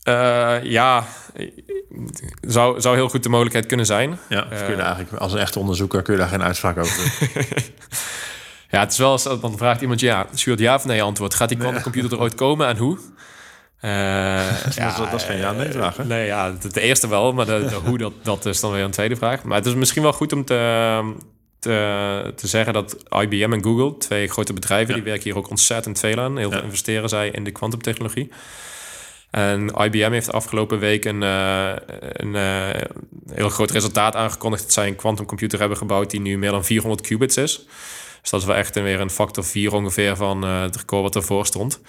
[0.03, 1.05] Uh, ja,
[2.41, 4.19] zou, zou heel goed de mogelijkheid kunnen zijn.
[4.29, 6.97] Ja, kun je uh, eigenlijk als een echte onderzoeker kun je daar geen uitspraak over
[6.97, 7.43] doen.
[8.71, 11.33] ja, het is wel eens, dan vraagt iemand ja, stuurt ja of nee antwoord.
[11.33, 12.99] Gaat die quantumcomputer er ooit komen en hoe?
[13.93, 16.05] Uh, ja, dat, is geen ja-nee-vraag, hè?
[16.05, 18.83] Nee, ja, de, de, eerste wel, maar de, de hoe, dat, dat is dan weer
[18.83, 19.43] een tweede vraag.
[19.43, 21.13] Maar het is misschien wel goed om te,
[21.59, 25.99] te, te zeggen dat IBM en Google, twee grote bedrijven, die werken hier ook ontzettend
[25.99, 26.37] veel aan.
[26.37, 28.31] Heel veel investeren zij in de kwantumtechnologie.
[29.31, 32.69] En IBM heeft afgelopen week een, uh, een uh,
[33.33, 37.01] heel groot resultaat aangekondigd dat zij een quantumcomputer hebben gebouwd die nu meer dan 400
[37.01, 37.65] qubits is.
[38.21, 41.15] Dus dat is wel echt weer een factor 4 ongeveer van uh, het record wat
[41.15, 41.81] ervoor stond.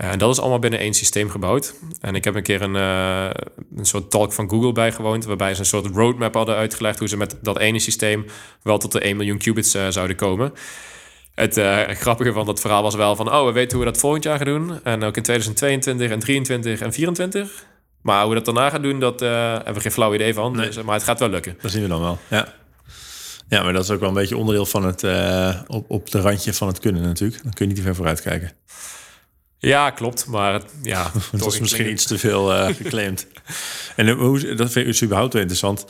[0.00, 1.74] En dat is allemaal binnen één systeem gebouwd.
[2.00, 3.30] En ik heb een keer een, uh,
[3.76, 7.16] een soort talk van Google bijgewoond, waarbij ze een soort roadmap hadden uitgelegd hoe ze
[7.16, 8.26] met dat ene systeem
[8.62, 10.52] wel tot de 1 miljoen qubits uh, zouden komen.
[11.34, 14.00] Het uh, grappige van dat verhaal was wel van, oh, we weten hoe we dat
[14.00, 14.84] volgend jaar gaan doen.
[14.84, 17.64] En ook in 2022 en 23 en 24.
[18.02, 20.56] Maar hoe we dat daarna gaan doen, dat hebben we geen flauw idee van.
[20.56, 20.66] Nee.
[20.66, 21.56] Dus, maar het gaat wel lukken.
[21.60, 22.54] Dat zien we dan wel, ja.
[23.48, 25.04] Ja, maar dat is ook wel een beetje onderdeel van het,
[25.66, 27.42] op, op de randje van het kunnen natuurlijk.
[27.42, 28.52] Dan kun je niet te ver vooruit kijken.
[29.60, 30.26] Ja, klopt.
[30.26, 33.26] Maar ja, dat is misschien iets te veel uh, geclaimd.
[33.96, 35.86] en hoe, dat vind ik überhaupt wel interessant.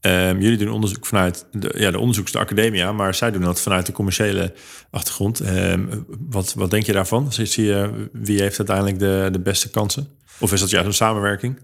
[0.00, 3.86] Um, jullie doen onderzoek vanuit de, ja, de onderzoekste academia, maar zij doen dat vanuit
[3.86, 4.52] de commerciële
[4.90, 5.40] achtergrond.
[5.40, 7.32] Um, wat, wat denk je daarvan?
[7.32, 10.08] Zie je, wie heeft uiteindelijk de, de beste kansen?
[10.38, 11.56] Of is dat juist een samenwerking?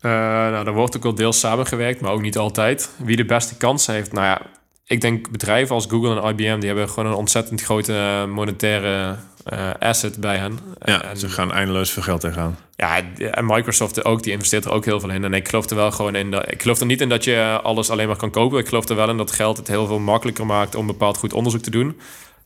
[0.00, 2.90] Uh, nou, er wordt ook wel deels samengewerkt, maar ook niet altijd.
[3.04, 4.42] Wie de beste kansen heeft, nou ja,
[4.86, 9.16] ik denk bedrijven als Google en IBM, die hebben gewoon een ontzettend grote monetaire
[9.52, 10.58] uh, asset bij hen.
[10.84, 12.58] Ja, en, ze gaan eindeloos veel geld tegenaan.
[12.76, 15.24] Ja, en Microsoft ook, die investeert er ook heel veel in.
[15.24, 16.30] En ik geloof er wel gewoon in.
[16.30, 18.58] Dat, ik geloof er niet in dat je alles alleen maar kan kopen.
[18.58, 21.32] Ik geloof er wel in dat geld het heel veel makkelijker maakt om bepaald goed
[21.32, 22.00] onderzoek te doen.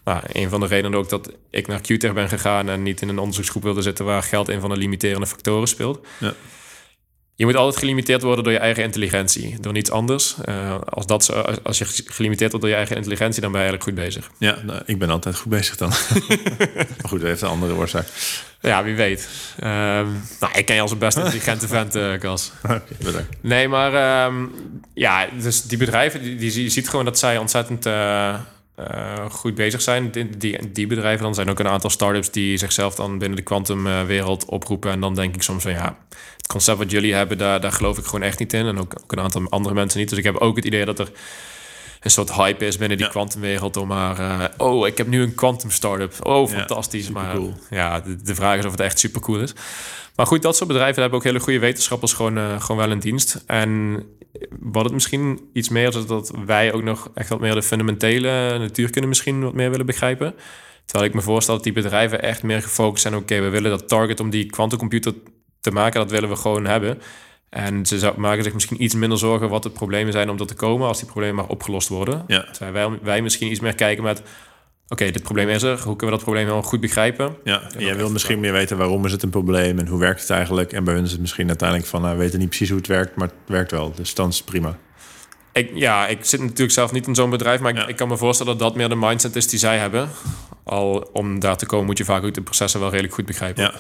[0.04, 3.08] Nou, een van de redenen ook dat ik naar QTech ben gegaan en niet in
[3.08, 6.06] een onderzoeksgroep wilde zitten waar geld een van de limiterende factoren speelt.
[6.18, 6.34] Ja.
[7.36, 10.34] Je moet altijd gelimiteerd worden door je eigen intelligentie, door niets anders.
[10.48, 13.98] Uh, als, dat, als je gelimiteerd wordt door je eigen intelligentie, dan ben je eigenlijk
[13.98, 14.30] goed bezig.
[14.38, 15.88] Ja, nou, ik ben altijd goed bezig dan.
[16.74, 18.06] maar goed, dat heeft een andere oorzaak.
[18.60, 19.28] Ja, wie weet.
[19.56, 22.52] Um, nou, ik ken je als een best intelligente vent, uh, Cas.
[22.62, 23.36] Okay, bedankt.
[23.40, 24.54] Nee, maar um,
[24.94, 28.34] ja, dus die bedrijven, die, die, je ziet gewoon dat zij ontzettend uh,
[28.78, 30.10] uh, goed bezig zijn.
[30.10, 33.44] Die, die, die, bedrijven, dan zijn ook een aantal start-ups die zichzelf dan binnen de
[33.44, 34.90] kwantumwereld oproepen.
[34.90, 35.96] En dan denk ik soms van ja,
[36.36, 38.66] het concept wat jullie hebben, daar, daar geloof ik gewoon echt niet in.
[38.66, 40.08] En ook, ook een aantal andere mensen niet.
[40.08, 41.10] Dus ik heb ook het idee dat er
[42.00, 44.20] een soort hype is binnen die kwantumwereld om maar...
[44.20, 46.26] Uh, oh, ik heb nu een quantum startup.
[46.26, 47.10] Oh, fantastisch.
[47.10, 47.54] maar cool.
[47.70, 49.52] ja, de, de, vraag is of het echt super cool is.
[50.14, 52.98] Maar goed, dat soort bedrijven hebben ook hele goede wetenschappers gewoon, uh, gewoon wel in
[52.98, 53.44] dienst.
[53.46, 54.02] En
[54.60, 58.58] wat het misschien iets meer is dat wij ook nog echt wat meer de fundamentele
[58.58, 60.34] natuurkunde misschien wat meer willen begrijpen.
[60.84, 63.16] Terwijl ik me voorstel dat die bedrijven echt meer gefocust zijn.
[63.16, 65.14] Oké, we willen dat target om die quantumcomputer
[65.60, 67.00] te maken, dat willen we gewoon hebben.
[67.48, 70.54] En ze maken zich misschien iets minder zorgen wat de problemen zijn om dat te
[70.54, 72.24] komen, als die problemen maar opgelost worden.
[72.26, 72.50] Ja.
[72.52, 74.22] Terwijl wij, wij misschien iets meer kijken met
[74.88, 75.80] oké, dit probleem is er.
[75.82, 77.36] Hoe kunnen we dat probleem heel goed begrijpen?
[77.44, 80.20] Ja, en jij wil misschien meer weten waarom is het een probleem en hoe werkt
[80.20, 80.72] het eigenlijk.
[80.72, 82.86] En bij hun is het misschien uiteindelijk van, nou, we weten niet precies hoe het
[82.86, 83.92] werkt, maar het werkt wel.
[83.94, 84.78] Dus dan is het prima.
[85.52, 88.16] Ik, ja, ik zit natuurlijk zelf niet in zo'n bedrijf, maar ik, ik, kan me
[88.16, 90.08] voorstellen dat dat meer de mindset is die zij hebben.
[90.64, 93.62] Al om daar te komen moet je vaak ook de processen wel redelijk goed begrijpen.
[93.62, 93.72] Ja.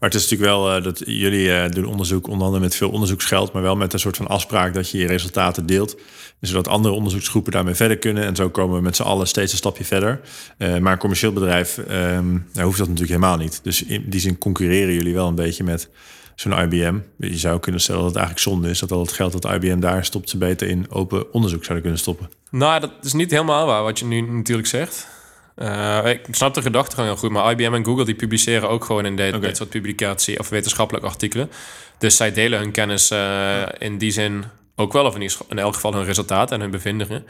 [0.00, 2.90] Maar het is natuurlijk wel uh, dat jullie uh, doen onderzoek, onder andere met veel
[2.90, 5.96] onderzoeksgeld, maar wel met een soort van afspraak dat je je resultaten deelt.
[6.40, 8.24] Zodat andere onderzoeksgroepen daarmee verder kunnen.
[8.24, 10.20] En zo komen we met z'n allen steeds een stapje verder.
[10.58, 13.60] Uh, maar een commercieel bedrijf um, nou, hoeft dat natuurlijk helemaal niet.
[13.62, 15.88] Dus in die zin concurreren jullie wel een beetje met
[16.34, 16.98] zo'n IBM.
[17.18, 19.80] Je zou kunnen stellen dat het eigenlijk zonde is dat al het geld dat IBM
[19.80, 22.30] daar stopt, ze beter in open onderzoek zouden kunnen stoppen.
[22.50, 25.08] Nou, dat is niet helemaal waar wat je nu natuurlijk zegt.
[25.56, 29.06] Uh, ik snap de gedachtegang heel goed, maar IBM en Google die publiceren ook gewoon
[29.06, 29.40] in dit, okay.
[29.40, 31.50] dit soort publicatie of wetenschappelijke artikelen.
[31.98, 35.74] Dus zij delen hun kennis uh, in die zin ook wel, of in, in elk
[35.74, 37.26] geval hun resultaten en hun bevindingen.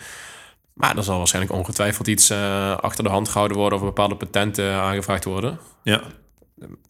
[0.72, 4.72] Maar er zal waarschijnlijk ongetwijfeld iets uh, achter de hand gehouden worden of bepaalde patenten
[4.72, 5.58] aangevraagd worden.
[5.82, 6.02] Ja.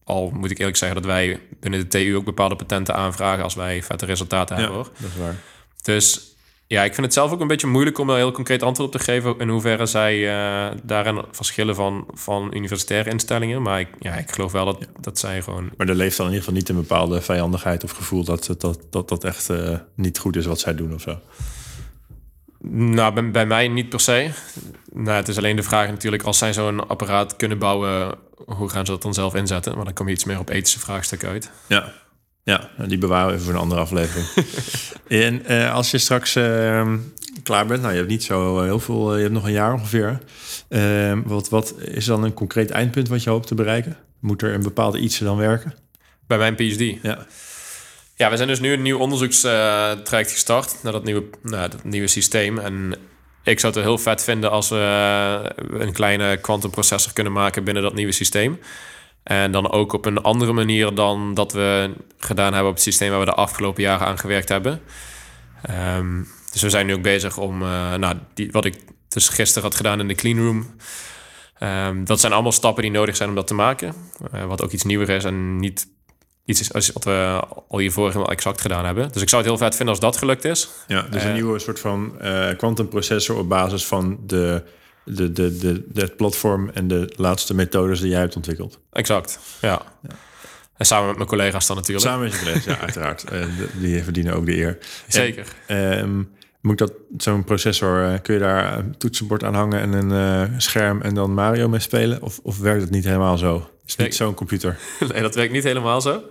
[0.05, 3.55] Al moet ik eerlijk zeggen dat wij binnen de TU ook bepaalde patenten aanvragen als
[3.55, 4.81] wij vette resultaten ja, hebben.
[4.81, 4.92] Hoor.
[4.99, 5.37] Dat is waar.
[5.83, 6.36] Dus
[6.68, 9.00] Ja, ik vind het zelf ook een beetje moeilijk om een heel concreet antwoord op
[9.00, 13.62] te geven in hoeverre zij uh, daarin verschillen van, van universitaire instellingen.
[13.62, 15.70] Maar ik, ja, ik geloof wel dat, dat zij gewoon.
[15.76, 18.79] Maar er leeft dan in ieder geval niet een bepaalde vijandigheid of gevoel dat dat,
[18.90, 21.20] dat, dat echt uh, niet goed is wat zij doen of zo.
[22.68, 24.31] Nou, bij, bij, mij niet per se.
[24.92, 28.14] Nou, het is alleen de vraag natuurlijk, als zij zo'n apparaat kunnen bouwen,
[28.46, 29.76] hoe gaan ze dat dan zelf inzetten?
[29.76, 31.50] Maar dan kom je iets meer op ethische vraagstukken uit.
[31.66, 31.92] Ja,
[32.46, 34.26] ja, die bewaren we even voor een andere aflevering.
[35.28, 36.92] en uh, als je straks uh,
[37.42, 40.18] klaar bent, nou je hebt niet zo heel veel, je hebt nog een jaar ongeveer.
[40.68, 43.96] Uh, wat, wat is dan een concreet eindpunt wat je hoopt te bereiken?
[44.20, 45.74] Moet er een bepaalde iets dan werken?
[46.26, 47.02] Bij mijn PhD?
[47.02, 47.26] Ja.
[48.14, 52.06] Ja, we zijn dus nu een nieuw onderzoekstraject gestart naar dat nieuwe, nou, dat nieuwe
[52.06, 52.59] systeem.
[52.59, 52.94] En
[53.42, 57.94] ik zou het heel vet vinden als we een kleine kwantumprocessor kunnen maken binnen dat
[57.94, 58.59] nieuwe systeem.
[59.27, 63.11] En dan ook op een andere manier dan dat we gedaan hebben op het systeem
[63.11, 64.81] waar we de afgelopen jaren aan gewerkt hebben.
[65.99, 68.75] Um, dus we zijn nu ook bezig om, uh, nou, die, wat ik
[69.09, 70.75] dus gisteren had gedaan in de clean room.
[71.61, 73.95] Um, dat zijn allemaal stappen die nodig zijn om dat te maken.
[74.35, 75.87] Uh, wat ook iets nieuwer is en niet
[76.45, 79.12] iets is als wat we al hiervoor helemaal exact gedaan hebben.
[79.12, 80.69] Dus ik zou het heel vet vinden als dat gelukt is.
[80.87, 82.17] Ja, dus een uh, nieuwe soort van
[82.57, 84.62] kwantumprocessor op basis van de
[85.07, 88.79] de, de, de, het platform en de laatste methodes die jij hebt ontwikkeld.
[88.92, 89.83] Exact, ja.
[90.03, 90.16] ja.
[90.77, 92.07] En samen met mijn collega's dan natuurlijk.
[92.07, 93.25] Samen met je collega's, ja, uiteraard.
[93.33, 93.45] Uh,
[93.81, 94.79] die verdienen ook de eer.
[95.09, 95.47] Zeker.
[95.66, 99.92] En, um, moet dat zo'n processor, uh, kun je daar een toetsenbord aan hangen en
[99.92, 102.23] een uh, scherm en dan Mario mee spelen?
[102.23, 103.71] Of, of werkt het niet helemaal zo?
[103.87, 104.79] Is het niet zo'n computer?
[105.12, 106.23] nee, dat werkt niet helemaal zo.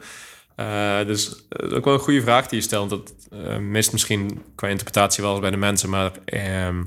[1.06, 2.90] dus dat is ook wel een goede vraag die je stelt.
[2.90, 3.14] Dat
[3.60, 6.84] mist misschien qua interpretatie wel eens bij de mensen, maar ehm,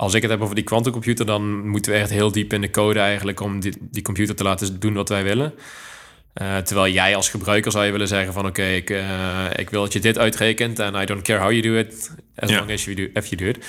[0.00, 2.70] als ik het heb over die quantumcomputer, dan moeten we echt heel diep in de
[2.70, 5.54] code eigenlijk om die, die computer te laten doen wat wij willen.
[6.42, 9.70] Uh, terwijl jij als gebruiker zou je willen zeggen van oké, okay, ik, uh, ik
[9.70, 12.58] wil dat je dit uitrekent en I don't care how you do it, as ja.
[12.58, 13.66] long as you do, if you do it.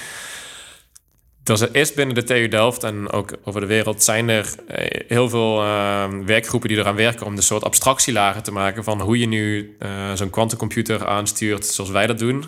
[1.44, 5.02] Dus er is binnen de TU Delft en ook over de wereld zijn er eh,
[5.08, 9.20] heel veel uh, werkgroepen die eraan werken om de soort abstractielagen te maken van hoe
[9.20, 9.78] je nu
[10.14, 12.46] zo'n quantumcomputer aanstuurt zoals wij dat doen.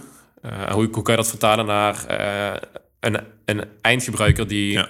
[0.72, 2.06] hoe, hoe kan je dat vertalen naar
[3.00, 4.90] een, een eindgebruiker die, ja.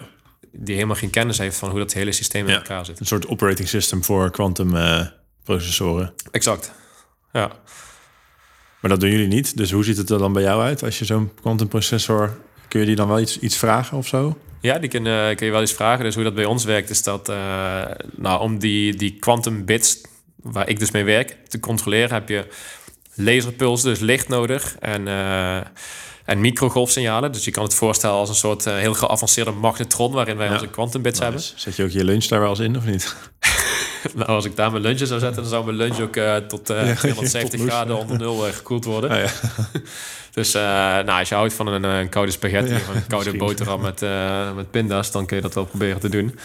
[0.51, 2.99] die helemaal geen kennis heeft van hoe dat hele systeem in elkaar zit.
[2.99, 5.05] Een soort operating system voor quantum uh,
[5.43, 6.13] processoren.
[6.31, 6.71] Exact.
[7.33, 7.51] Ja.
[8.79, 9.57] Maar dat doen jullie niet.
[9.57, 12.37] Dus hoe ziet het er dan bij jou uit als je zo'n quantum processor
[12.67, 14.37] kun je die dan wel iets, iets vragen of zo?
[14.61, 16.03] Ja, die kun, uh, kun je wel eens vragen.
[16.03, 17.81] Dus hoe dat bij ons werkt, is dat uh,
[18.15, 20.01] nou, om die, die quantum bits,
[20.35, 22.47] waar ik dus mee werk, te controleren, heb je
[23.13, 24.75] laserpulsen, dus licht nodig.
[24.79, 25.59] En uh,
[26.25, 27.31] en microgolfsignalen.
[27.31, 30.53] Dus je kan het voorstellen als een soort uh, heel geavanceerde magnetron waarin wij ja.
[30.53, 31.41] onze quantumbits hebben.
[31.55, 33.15] Zet je ook je lunch daar wel eens in of niet?
[34.15, 36.69] nou, als ik daar mijn lunch zou zetten, dan zou mijn lunch ook uh, tot
[36.69, 39.09] uh, ja, 270 tot graden onder nul gekoeld worden.
[39.09, 39.29] Ah, ja.
[40.33, 44.01] dus nou, als je houdt van een, een koude spaghetti of een koude boterham met,
[44.55, 46.39] met pinda's, dan kun je dat wel proberen te doen.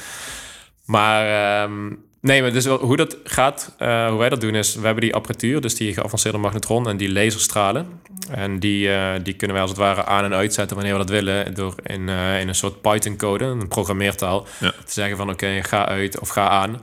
[0.85, 4.85] Maar um, Nee, maar dus hoe dat gaat, uh, hoe wij dat doen is, we
[4.85, 8.01] hebben die apparatuur, dus die geavanceerde magnetron en die laserstralen.
[8.31, 11.11] En die, uh, die kunnen wij als het ware aan en uitzetten wanneer we dat
[11.11, 14.71] willen, door in, uh, in een soort Python-code, een programmeertaal, ja.
[14.71, 16.83] te zeggen van oké, okay, ga uit of ga aan.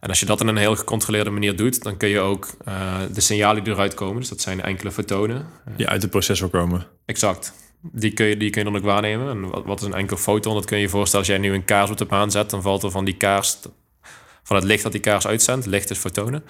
[0.00, 2.48] En als je dat in een heel gecontroleerde manier doet, dan kun je ook
[3.12, 5.46] de signalen die eruit komen, dus dat zijn enkele fotonen.
[5.76, 6.86] Die uit de processor komen.
[7.04, 7.52] Exact.
[7.80, 9.30] Die kun, je, die kun je dan ook waarnemen.
[9.30, 10.54] En wat, wat is een enkel foton?
[10.54, 12.62] Dat kun je je voorstellen als jij nu een kaars op de maan zet, dan
[12.62, 13.58] valt er van die kaars
[14.42, 15.66] van het licht dat die kaars uitzendt.
[15.66, 16.44] Licht is fotonen.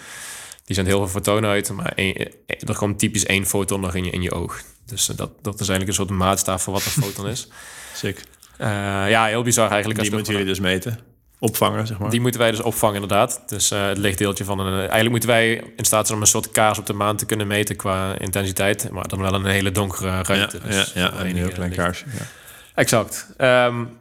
[0.68, 2.14] Die zendt heel veel fotonen uit, maar één,
[2.46, 4.60] er komt typisch één foton nog in je, in je oog.
[4.86, 7.48] Dus eh, dat, dat is eigenlijk een soort maatstaaf voor wat een foton is.
[7.94, 8.24] Sick.
[8.60, 8.66] Uh,
[9.08, 10.00] ja, heel bizar eigenlijk.
[10.00, 10.98] Die moeten jullie dus meten?
[11.38, 12.10] Opvangen, zeg maar.
[12.10, 13.42] Die moeten wij dus opvangen, inderdaad.
[13.46, 14.78] Dus uh, het lichtdeeltje van een...
[14.78, 17.46] Eigenlijk moeten wij in staat zijn om een soort kaars op de maan te kunnen
[17.46, 18.90] meten qua intensiteit.
[18.90, 20.58] Maar dan wel een hele donkere ruimte.
[20.62, 22.04] Ja, dus ja, ja een heel klein kaarsje.
[22.06, 22.26] Ja.
[22.74, 23.34] Exact.
[23.38, 23.98] Um,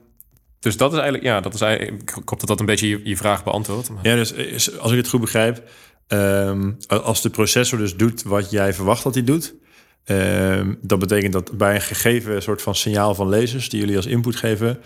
[0.60, 3.02] dus dat is eigenlijk, ja, dat is eigenlijk, ik hoop dat dat een beetje je,
[3.04, 3.90] je vraag beantwoordt.
[4.02, 5.70] Ja, dus als ik het goed begrijp,
[6.08, 9.56] um, als de processor dus doet wat jij verwacht dat hij doet,
[10.06, 14.06] um, dat betekent dat bij een gegeven soort van signaal van lasers die jullie als
[14.06, 14.80] input geven,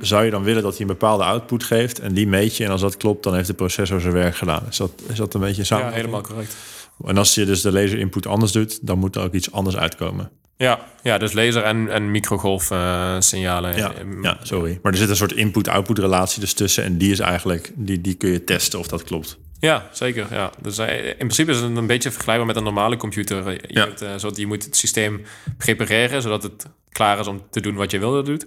[0.00, 2.70] zou je dan willen dat hij een bepaalde output geeft en die meet je en
[2.70, 4.66] als dat klopt, dan heeft de processor zijn werk gedaan.
[4.68, 5.86] Is dat, is dat een beetje samen?
[5.86, 6.56] Ja, helemaal correct.
[7.04, 9.76] En als je dus de laser input anders doet, dan moet er ook iets anders
[9.76, 10.30] uitkomen.
[10.60, 13.76] Ja, ja dus laser en, en microgolf uh, signalen.
[13.76, 13.92] Ja,
[14.22, 14.78] ja, sorry.
[14.82, 16.84] Maar er zit een soort input-output relatie dus tussen.
[16.84, 19.38] En die is eigenlijk, die, die kun je testen of dat klopt.
[19.60, 20.26] Ja, zeker.
[20.30, 20.50] Ja.
[20.62, 23.50] Dus uh, in principe is het een beetje vergelijkbaar met een normale computer.
[23.50, 23.84] Je, ja.
[23.84, 25.22] hebt, uh, zodat je moet het systeem
[25.58, 28.46] prepareren, zodat het klaar is om te doen wat je wil dat het doet.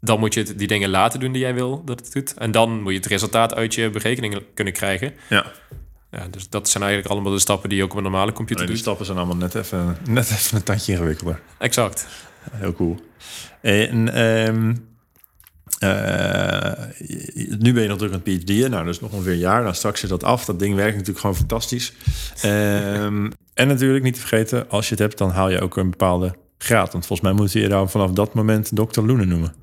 [0.00, 2.34] Dan moet je het, die dingen laten doen die jij wil dat het doet.
[2.34, 5.14] En dan moet je het resultaat uit je berekeningen kunnen krijgen.
[5.28, 5.52] Ja.
[6.16, 8.66] Ja, dus dat zijn eigenlijk allemaal de stappen die je ook op een normale computer
[8.66, 8.84] Nee, die doet.
[8.84, 11.40] stappen zijn allemaal net even, net even een tandje ingewikkelder.
[11.58, 12.06] Exact.
[12.50, 12.96] Heel cool.
[13.60, 14.74] En ehm,
[15.78, 16.72] eh,
[17.58, 18.70] nu ben je nog druk aan het PhD'en.
[18.70, 19.62] Nou, dat is nog ongeveer een jaar.
[19.62, 20.44] Nou, straks zit dat af.
[20.44, 21.92] Dat ding werkt natuurlijk gewoon fantastisch.
[22.40, 25.90] Ehm, en natuurlijk niet te vergeten, als je het hebt, dan haal je ook een
[25.90, 26.92] bepaalde graad.
[26.92, 29.00] Want volgens mij moeten je dan vanaf dat moment Dr.
[29.00, 29.54] Loenen noemen.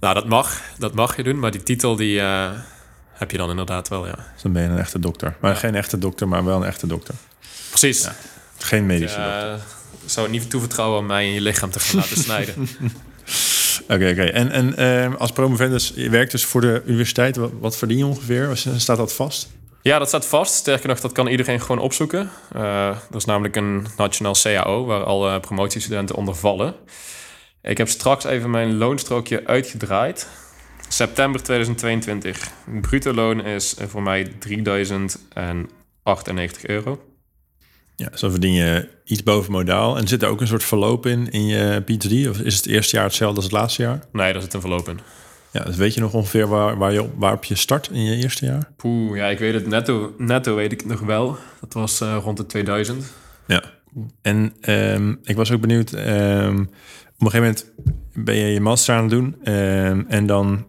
[0.00, 0.60] Nou, dat mag.
[0.78, 1.38] Dat mag je doen.
[1.38, 2.50] Maar die titel die eh,
[3.20, 4.14] heb je dan inderdaad wel, ja.
[4.32, 5.36] Dus dan ben je een echte dokter.
[5.40, 7.14] Maar geen echte dokter, maar wel een echte dokter.
[7.68, 8.08] Precies.
[8.58, 9.48] Geen medische dokter.
[9.52, 9.54] Eh,
[10.04, 12.68] Ik zou het niet toevertrouwen om mij in je lichaam te gaan laten snijden.
[13.82, 14.22] Oké, oké.
[14.24, 17.36] En, en ehm, als promovendus, je werkt dus voor de universiteit.
[17.36, 18.48] Wat, wat verdien je ongeveer?
[18.48, 19.48] Was- Staat dat vast?
[19.82, 20.54] Ja, dat staat vast.
[20.54, 22.30] Sterker nog, dat kan iedereen gewoon opzoeken.
[22.52, 26.74] Eh dat is namelijk een nationaal CAO waar alle promotiestudenten onder vallen.
[27.62, 30.26] Ik heb straks even mijn loonstrookje uitgedraaid.
[30.92, 32.50] September 2022.
[32.80, 37.02] Bruto loon is voor mij 3098 euro.
[37.96, 39.96] Ja, zo verdien je iets boven modaal.
[39.96, 42.28] En zit er ook een soort verloop in, in je PhD?
[42.28, 44.04] Of is het eerste jaar hetzelfde als het laatste jaar?
[44.12, 45.00] Nee, daar zit een verloop in.
[45.52, 48.16] Ja, dus weet je nog ongeveer waar, waar je, op- waarop je start in je
[48.16, 48.70] eerste jaar?
[48.76, 51.36] Poeh, ja, ik weet het netto, netto weet ik nog wel.
[51.60, 53.04] Dat was eh, rond de 2000.
[53.46, 53.62] Ja.
[54.22, 55.92] En ehm, ik was ook benieuwd.
[55.92, 57.64] ehm, op een gegeven moment
[58.14, 59.36] ben je je master aan het doen.
[59.44, 60.66] ehm, en dan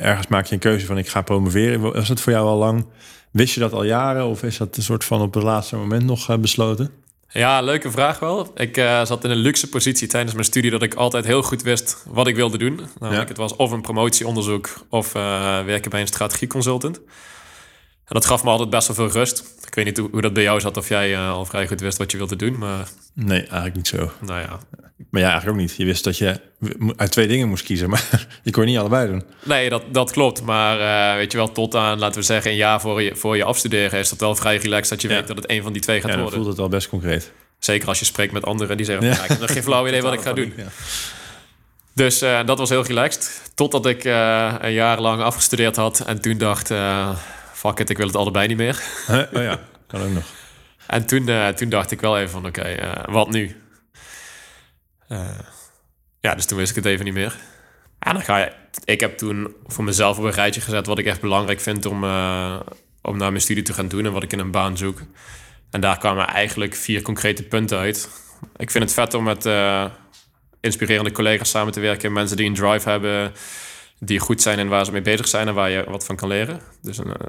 [0.00, 1.80] ergens maak je een keuze van ik ga promoveren.
[1.92, 2.86] Was het voor jou al lang?
[3.30, 4.26] Wist je dat al jaren?
[4.26, 6.90] Of is dat een soort van op het laatste moment nog eh, besloten?
[7.28, 8.52] Ja, leuke vraag wel.
[8.54, 11.62] Ik eh, zat in een luxe positie tijdens mijn studie dat ik altijd heel goed
[11.62, 12.74] wist wat ik wilde doen.
[12.98, 13.28] Namelijk, Ja.
[13.28, 15.20] het was of een promotieonderzoek of eh,
[15.64, 16.96] werken bij een strategieconsultant.
[16.96, 19.44] En dat gaf me altijd best wel veel rust.
[19.66, 21.80] Ik weet niet hoe, hoe dat bij jou zat, of jij eh, al vrij goed
[21.80, 22.58] wist wat je wilde doen.
[22.58, 24.10] Maar Nee, eigenlijk niet zo.
[24.20, 24.58] nou ja.
[25.10, 25.76] Maar ja, eigenlijk ook niet.
[25.76, 26.40] Je wist dat je
[26.96, 27.88] uit twee dingen moest kiezen.
[27.90, 29.22] Maar je kon niet allebei doen.
[29.42, 30.42] Nee, dat, dat klopt.
[30.42, 33.36] Maar eh, weet je wel, tot aan, laten we zeggen, een jaar voor je, voor
[33.36, 33.98] je afstuderen...
[33.98, 35.14] is dat wel vrij relaxed dat je Ja.
[35.14, 36.34] weet dat het een van die twee gaat Ja, worden.
[36.34, 37.32] voelt het wel best concreet.
[37.58, 39.06] Zeker als je spreekt met anderen die zeggen...
[39.06, 39.12] Ja.
[39.12, 39.22] Ja.
[39.22, 40.52] ik heb nog geen flauw idee wat ik ga doen.
[40.56, 40.66] Ja.
[41.94, 43.42] Dus eh, dat was heel relaxed.
[43.54, 46.00] Totdat ik een jaar lang afgestudeerd had.
[46.00, 46.70] En toen dacht,
[47.56, 48.82] fuck it, ik wil het allebei niet meer.
[49.34, 50.24] Oh ja, kan ook nog.
[50.86, 53.56] En toen, eh, toen dacht ik wel even van, oké, eh, wat nu?
[55.08, 55.38] Eh,
[56.20, 57.36] ja, dus toen wist ik het even niet meer.
[57.98, 58.52] En dan ga je...
[58.84, 60.86] Ik heb toen voor mezelf op een rijtje gezet...
[60.86, 62.04] wat ik echt belangrijk vind om,
[63.02, 64.06] om naar mijn studie te gaan doen...
[64.06, 65.00] en wat ik in een baan zoek.
[65.70, 68.08] En daar kwamen eigenlijk vier concrete punten uit.
[68.56, 69.48] Ik vind het vet om met
[70.60, 72.12] inspirerende collega's samen te werken.
[72.12, 73.32] Mensen die een drive hebben,
[73.98, 75.48] die goed zijn in waar ze mee bezig zijn...
[75.48, 76.60] en waar je wat van kan leren.
[76.82, 77.26] Dus een, eh,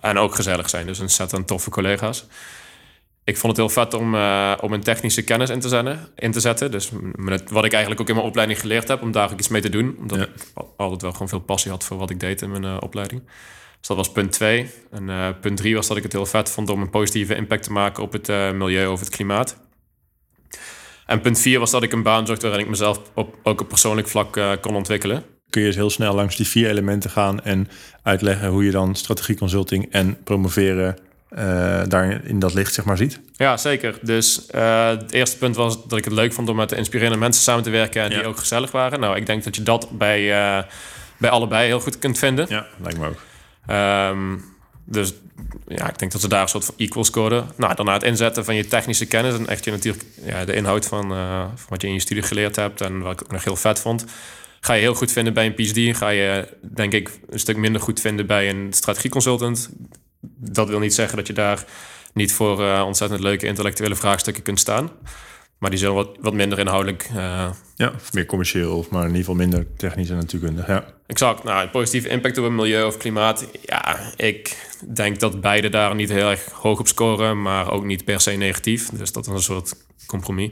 [0.00, 0.86] en ook gezellig zijn.
[0.86, 2.26] Dus een set aan toffe collega's.
[3.24, 6.32] Ik vond het heel vet om, eh, om een technische kennis in te, zetten, in
[6.32, 6.70] te zetten.
[6.70, 9.02] Dus met wat ik eigenlijk ook in mijn opleiding geleerd heb...
[9.02, 9.96] om daar ook iets mee te doen.
[9.98, 10.24] Omdat Ja.
[10.24, 12.76] ik al- altijd wel gewoon veel passie had voor wat ik deed in mijn eh,
[12.80, 13.22] opleiding.
[13.78, 14.70] Dus dat was punt twee.
[14.90, 17.72] En punt drie was dat ik het heel vet vond om een positieve impact te
[17.72, 19.56] maken op het milieu, over het klimaat.
[21.06, 23.68] En punt vier was dat ik een baan zocht waarin ik mezelf op, ook op
[23.68, 25.24] persoonlijk vlak kon ontwikkelen.
[25.50, 27.68] Kun je eens heel snel langs die vier elementen gaan en
[28.02, 30.96] uitleggen hoe je dan strategieconsulting en promoveren
[31.28, 33.20] eh, daar in dat licht zeg maar ziet?
[33.36, 33.98] Ja, zeker.
[34.02, 37.18] Dus eh, het eerste punt was dat ik het leuk vond om met de inspirerende
[37.18, 38.18] mensen samen te werken en Ja.
[38.18, 39.00] die ook gezellig waren.
[39.00, 40.62] Nou, ik denk dat je dat bij, eh,
[41.16, 42.46] bij allebei heel goed kunt vinden.
[42.48, 43.20] Ja, lijkt me ook.
[43.66, 44.36] Ehm,
[44.84, 45.12] dus
[45.66, 47.46] ja, ik denk dat ze daar een soort van equal scoren.
[47.56, 50.86] Nou, daarna het inzetten van je technische kennis en echt je natuurlijk ja, de inhoud
[50.86, 51.08] van,
[51.54, 53.80] van wat je in je studie geleerd hebt en wat ik ook nog heel vet
[53.80, 54.04] vond.
[54.60, 55.96] Ga je heel goed vinden bij een PhD.
[55.96, 59.70] Ga je, denk ik, een stuk minder goed vinden bij een strategieconsultant.
[60.36, 61.64] Dat wil niet zeggen dat je daar
[62.12, 64.90] niet voor eh, ontzettend leuke intellectuele vraagstukken kunt staan.
[65.58, 69.06] Maar die zullen wat, wat minder inhoudelijk eh, Ja, of meer commercieel, of maar in
[69.06, 70.66] ieder geval minder technisch en natuurkundig.
[70.66, 70.84] Ja.
[71.06, 71.44] Exact.
[71.44, 73.46] Nou, positieve impact op het milieu of klimaat.
[73.62, 78.04] Ja, ik denk dat beide daar niet heel erg hoog op scoren, maar ook niet
[78.04, 78.88] per se negatief.
[78.88, 79.74] Dus dat is een soort
[80.06, 80.50] compromis.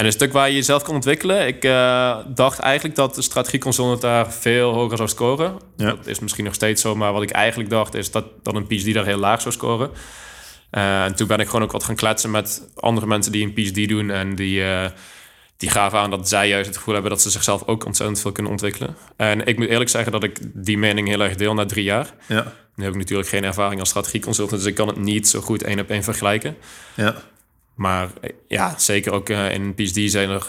[0.00, 1.46] En een stuk waar je jezelf kan ontwikkelen.
[1.46, 5.58] Ik eh, dacht eigenlijk dat de strategieconsultant daar veel hoger zou scoren.
[5.76, 5.86] Ja.
[5.86, 8.66] Dat is misschien nog steeds zo, maar wat ik eigenlijk dacht is dat, dat een
[8.66, 9.90] PhD daar heel laag zou scoren.
[10.70, 13.52] Eh, en toen ben ik gewoon ook wat gaan kletsen met andere mensen die een
[13.52, 14.90] PhD doen en die, eh,
[15.56, 18.32] die gaven aan dat zij juist het gevoel hebben dat ze zichzelf ook ontzettend veel
[18.32, 18.96] kunnen ontwikkelen.
[19.16, 22.14] En ik moet eerlijk zeggen dat ik die mening heel erg deel na drie jaar.
[22.26, 22.52] Ja.
[22.74, 25.62] Nu heb ik natuurlijk geen ervaring als strategieconsultant, dus ik kan het niet zo goed
[25.62, 26.56] één op één vergelijken.
[26.94, 27.16] Ja.
[27.80, 30.44] Maar eh, ja, zeker ook eh, in een PhD zijn er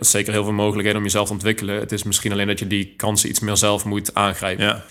[0.00, 1.80] zeker heel veel mogelijkheden om jezelf te ontwikkelen.
[1.80, 4.64] Het is misschien alleen dat je die kansen iets meer zelf moet aangrijpen.
[4.64, 4.84] Ja.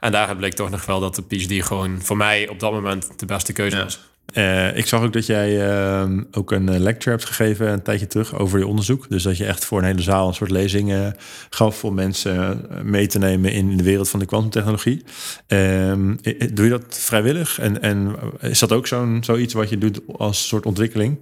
[0.00, 3.18] En daar bleek toch nog wel dat de PhD gewoon voor mij op dat moment
[3.18, 3.82] de beste keuze Ja.
[3.82, 4.00] was.
[4.32, 8.38] Uh, ik zag ook dat jij uh, ook een lecture hebt gegeven een tijdje terug
[8.38, 9.08] over je onderzoek.
[9.08, 11.14] Dus dat je echt voor een hele zaal een soort lezing
[11.50, 15.04] gaf om mensen mee te nemen in de wereld van de kwantumtechnologie.
[15.46, 16.14] Ehm,
[16.52, 17.58] doe je dat vrijwillig?
[17.58, 21.18] En, en is dat ook zo'n zoiets wat je doet als soort ontwikkeling?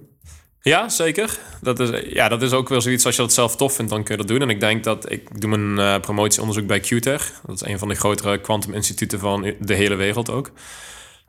[0.61, 1.37] Ja, zeker.
[1.61, 4.03] Dat is, ja, dat is ook wel zoiets als je dat zelf tof vindt, dan
[4.03, 4.41] kun je dat doen.
[4.41, 7.33] En ik denk dat ik doe mijn promotieonderzoek bij QTech.
[7.45, 10.51] Dat is een van de grotere kwantuminstituten van de hele wereld ook.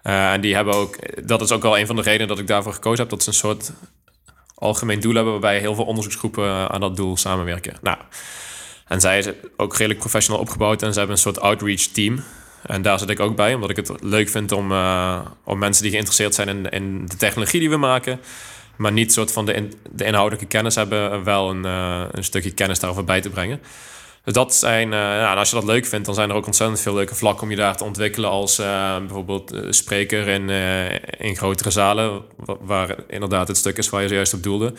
[0.04, 0.96] Uh, en die hebben ook,
[1.28, 3.10] dat is ook wel een van de redenen dat ik daarvoor gekozen heb.
[3.10, 3.72] Dat ze een soort
[4.54, 7.76] algemeen doel hebben waarbij heel veel onderzoeksgroepen aan dat doel samenwerken.
[7.82, 7.98] Nou,
[8.88, 12.24] en zij is ook redelijk professional opgebouwd en ze hebben een soort outreach team.
[12.62, 15.82] En daar zit ik ook bij, omdat ik het leuk vind om, uh, om mensen
[15.82, 18.20] die geïnteresseerd zijn in, in de technologie die we maken
[18.76, 23.04] maar niet soort van de, de inhoudelijke kennis hebben, wel een, een stukje kennis daarover
[23.04, 23.60] bij te brengen.
[24.24, 27.14] Dat zijn, uh, als je dat leuk vindt, dan zijn er ook ontzettend veel leuke
[27.14, 30.50] vlakken om je daar te ontwikkelen als uh, bijvoorbeeld spreker in,
[31.18, 32.22] in grotere zalen,
[32.60, 34.74] waar inderdaad het stuk is waar je zojuist op doelde.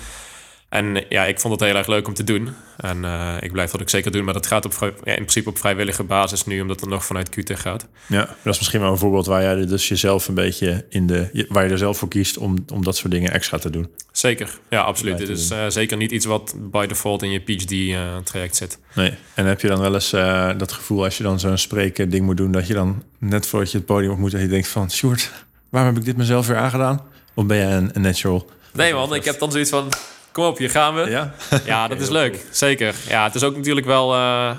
[0.76, 2.50] En ja, ik vond het heel erg leuk om te doen.
[2.78, 4.24] En uh, ik blijf dat ook zeker doen.
[4.24, 7.30] Maar dat gaat op, ja, in principe op vrijwillige basis nu, omdat het nog vanuit
[7.30, 7.88] QT gaat.
[8.08, 11.46] Ja, dat is misschien wel een voorbeeld waar jij dus jezelf een beetje in de.
[11.50, 13.90] waar je er zelf voor kiest om, om dat soort dingen extra te doen.
[14.12, 15.18] Zeker, ja, absoluut.
[15.18, 18.80] Dit is uh, zeker niet iets wat by default in je PhD-traject uh, zit.
[18.94, 22.10] Nee, en heb je dan wel eens uh, dat gevoel als je dan zo'n spreken
[22.10, 24.48] ding moet doen, dat je dan net voordat je het podium op moet, dat je
[24.48, 25.32] denkt van, Sjoerd,
[25.70, 27.02] waarom heb ik dit mezelf weer aangedaan?
[27.34, 28.50] Of ben jij een, een natural?
[28.74, 29.92] Nee man, ik heb dan zoiets van,
[30.36, 31.10] Kom op, hier gaan we.
[31.10, 31.34] Ja,
[31.66, 32.46] ja dat is leuk.
[32.52, 32.96] Zeker.
[33.08, 34.16] Ja, het is ook natuurlijk wel...
[34.16, 34.52] Uh,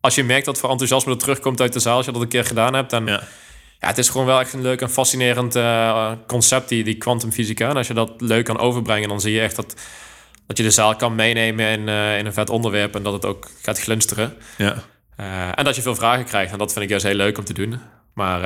[0.00, 1.96] als je merkt dat voor enthousiasme er terugkomt uit de zaal...
[1.96, 3.06] als je dat een keer gedaan hebt, dan...
[3.06, 3.22] Ja.
[3.80, 7.68] ja het is gewoon wel echt een leuk en fascinerend uh, concept, die, die kwantumfysica.
[7.68, 9.74] En als je dat leuk kan overbrengen, dan zie je echt dat,
[10.46, 12.94] dat je de zaal kan meenemen in, uh, in een vet onderwerp...
[12.94, 14.36] en dat het ook gaat glinsteren.
[14.56, 14.74] Ja.
[15.54, 16.52] en dat je veel vragen krijgt.
[16.52, 17.80] En dat vind ik juist heel leuk om te doen.
[18.14, 18.40] Maar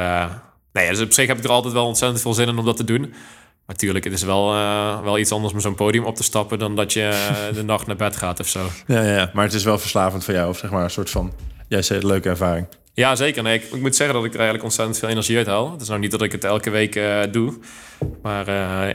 [0.73, 2.77] nee, dus op zich heb ik er altijd wel ontzettend veel zin in om dat
[2.77, 3.15] te doen.
[3.69, 6.77] Natuurlijk, het is wel, uh, wel iets anders om zo'n podium op te stappen dan
[6.77, 8.67] dat je uh, de nacht naar bed gaat of zo.
[8.87, 11.33] Ja, ja, maar het is wel verslavend voor jou, of zeg maar een soort van,
[11.67, 12.67] jij zegt leuke ervaring.
[12.95, 13.43] Ja, zeker.
[13.43, 15.73] Nee, ik, ik, moet zeggen dat ik er eigenlijk ontzettend veel energie uit haal.
[15.73, 17.59] Het is nou niet dat ik het elke week uh, doe,
[18.23, 18.41] maar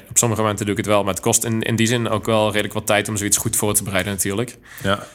[0.10, 1.04] op sommige momenten doe ik het wel.
[1.04, 3.56] Maar het kost in, in die zin ook wel redelijk wat tijd om zoiets goed
[3.56, 4.58] voor te bereiden natuurlijk.
[4.84, 5.08] Ja.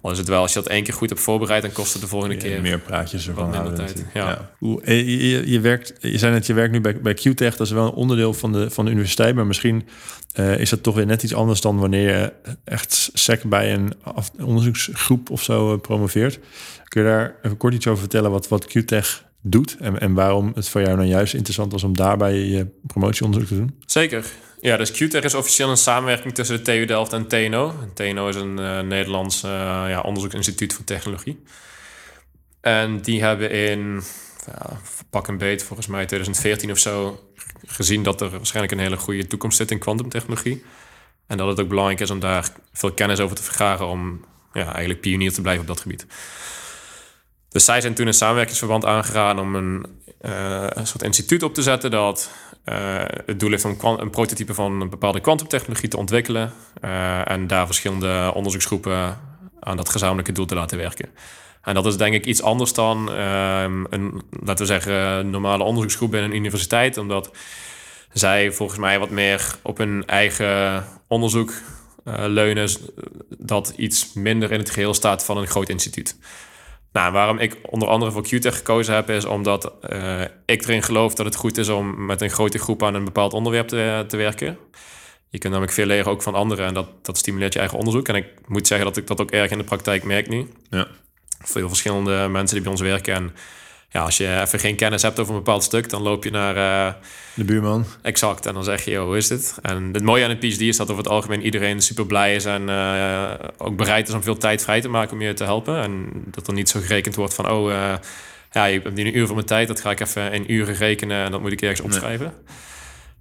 [0.00, 2.02] Al is het wel, als je dat één keer goed hebt voorbereid, dan kost het
[2.02, 4.04] de volgende keer meer praatjes ervan tijd.
[4.14, 4.50] Ja.
[4.60, 4.78] ja.
[4.82, 7.72] Eh, je, je, werkt, je zei net, je werkt nu bij, bij QTech, dat is
[7.72, 9.88] wel een onderdeel van de, van de universiteit, maar misschien
[10.34, 12.32] uh, is dat toch weer net iets anders dan wanneer je
[12.64, 13.92] echt sec bij een
[14.40, 16.38] onderzoeksgroep of zo uh, promoveert.
[16.84, 20.52] Kun je daar even kort iets over vertellen wat, wat QTech doet en, en waarom
[20.54, 23.74] het voor jou nou juist interessant was om daarbij je promotieonderzoek te doen?
[23.86, 24.24] Zeker.
[24.62, 27.74] Ja, dus QTech is officieel een samenwerking tussen de TU Delft en TNO.
[27.94, 29.50] TNO is een uh, Nederlands uh,
[29.88, 31.42] ja, onderzoeksinstituut voor technologie.
[32.60, 34.02] En die hebben in
[34.46, 37.20] ja, pak een beet, volgens mij 2014 of zo,
[37.66, 40.64] gezien dat er waarschijnlijk een hele goede toekomst zit in kwantumtechnologie.
[41.26, 44.64] En dat het ook belangrijk is om daar veel kennis over te vergaren om ja,
[44.72, 46.06] eigenlijk pionier te blijven op dat gebied.
[47.48, 49.86] Dus zij zijn toen een samenwerkingsverband aangegaan om een,
[50.22, 52.30] uh, een soort instituut op te zetten dat
[52.64, 56.52] uh, het doel heeft om een prototype van een bepaalde kwantumtechnologie te ontwikkelen
[56.84, 59.18] uh, en daar verschillende onderzoeksgroepen
[59.60, 61.08] aan dat gezamenlijke doel te laten werken.
[61.62, 66.10] En dat is denk ik iets anders dan uh, een, laten we zeggen, normale onderzoeksgroep
[66.10, 67.30] binnen een universiteit, omdat
[68.12, 71.52] zij volgens mij wat meer op hun eigen onderzoek
[72.04, 72.70] leunen,
[73.38, 76.16] dat iets minder in het geheel staat van een groot instituut.
[76.92, 81.14] Nou, waarom ik onder andere voor QTech gekozen heb, is omdat uh, ik erin geloof
[81.14, 84.16] dat het goed is om met een grote groep aan een bepaald onderwerp te, te
[84.16, 84.58] werken.
[85.28, 88.08] Je kunt namelijk veel leren ook van anderen en dat, dat stimuleert je eigen onderzoek.
[88.08, 90.48] En ik moet zeggen dat ik dat ook erg in de praktijk merk nu.
[90.70, 90.86] Ja.
[91.44, 93.14] Veel verschillende mensen die bij ons werken.
[93.14, 93.34] En
[93.92, 96.56] ja, als je even geen kennis hebt over een bepaald stuk, dan loop je naar...
[96.56, 96.94] Uh,
[97.34, 97.84] de buurman.
[98.02, 98.46] Exact.
[98.46, 99.58] En dan zeg je, hoe is dit?
[99.62, 102.44] En het mooie aan een PhD is dat over het algemeen iedereen super blij is
[102.44, 105.82] en uh, ook bereid is om veel tijd vrij te maken om je te helpen.
[105.82, 107.94] En dat er niet zo gerekend wordt van, oh, uh,
[108.52, 110.74] ja, je hebt nu een uur van mijn tijd, dat ga ik even in uren
[110.74, 112.32] rekenen en dat moet ik ergens opschrijven.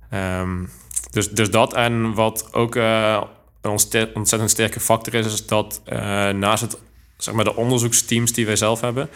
[0.10, 0.40] Nee.
[0.40, 0.70] Um,
[1.12, 3.24] dus, dus dat en wat ook een
[4.14, 5.82] ontzettend sterke factor is, is dat
[6.36, 6.78] naast het,
[7.18, 9.10] zeg maar, de onderzoeksteams die wij zelf hebben,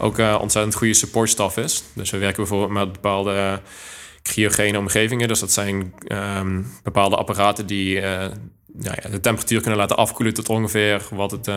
[0.00, 1.82] ook uh, ontzettend goede supportstaf is.
[1.92, 3.52] Dus we werken bijvoorbeeld met bepaalde uh,
[4.22, 5.28] cryogene omgevingen.
[5.28, 8.02] Dus dat zijn um, bepaalde apparaten die uh,
[8.72, 11.48] nou ja, de temperatuur kunnen laten afkoelen tot ongeveer wat het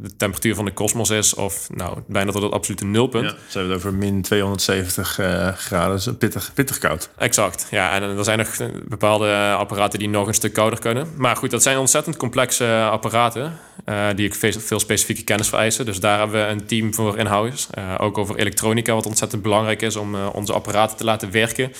[0.00, 1.34] de temperatuur van de kosmos is.
[1.34, 3.24] Of nou, bijna tot het absolute nulpunt.
[3.24, 6.16] Ja, ze hebben het over min 270 uh, graden.
[6.16, 7.10] Pittig, pittig koud.
[7.16, 7.92] Exact, ja.
[7.92, 8.56] En er zijn nog
[8.88, 11.08] bepaalde apparaten die nog een stuk kouder kunnen.
[11.16, 13.58] Maar goed, dat zijn ontzettend complexe apparaten.
[13.88, 15.86] Uh, die veel specifieke kennis vereisen.
[15.86, 17.68] Dus daar hebben we een team voor in-house.
[17.78, 21.72] Uh, ook over elektronica, wat ontzettend belangrijk is om onze apparaten te laten werken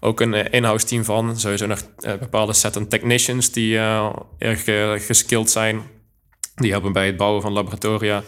[0.00, 1.38] ook een in-house team van.
[1.38, 3.78] Sowieso nog bepaalde set aan technicians die
[4.38, 4.64] erg
[5.06, 5.82] geskilled zijn.
[6.54, 8.22] Die helpen bij het bouwen van laboratoria.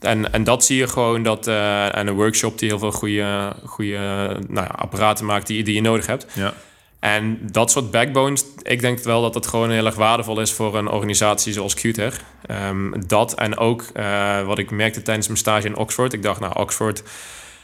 [0.00, 1.46] En, en dat zie je gewoon dat.
[1.46, 3.98] en een workshop die heel veel goede, goede
[4.48, 6.26] nou ja, apparaten maakt die, die je nodig hebt.
[6.34, 6.54] Ja.
[7.02, 10.76] En dat soort backbones, ik denk wel dat het gewoon heel erg waardevol is voor
[10.76, 12.20] een organisatie zoals Qter.
[12.50, 16.12] Um, dat en ook uh, wat ik merkte tijdens mijn stage in Oxford.
[16.12, 17.02] Ik dacht, nou, Oxford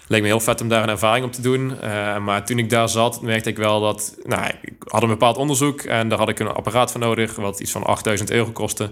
[0.07, 1.71] leek me heel vet om daar een ervaring op te doen.
[1.85, 4.17] Uh, maar toen ik daar zat, merkte ik wel dat...
[4.25, 7.37] Nou, ik had een bepaald onderzoek en daar had ik een apparaat voor nodig...
[7.37, 8.91] wat iets van 8000 euro kostte.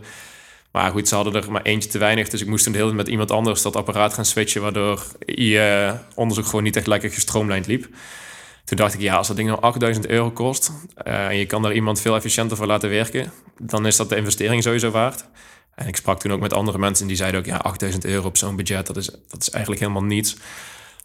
[0.72, 2.28] Maar goed, ze hadden er maar eentje te weinig.
[2.28, 4.62] Dus ik moest toen heel met iemand anders dat apparaat gaan switchen...
[4.62, 7.86] waardoor je onderzoek gewoon niet echt lekker gestroomlijnd liep.
[8.66, 10.72] Toen dacht ik, ja, als dat ding nou 8000 euro kost
[11.06, 14.16] uh, en je kan daar iemand veel efficiënter voor laten werken, dan is dat de
[14.16, 15.24] investering sowieso waard.
[15.74, 18.36] En ik sprak toen ook met andere mensen die zeiden ook, ja, 8000 euro op
[18.36, 20.36] zo'n budget, dat is, dat is eigenlijk helemaal niets.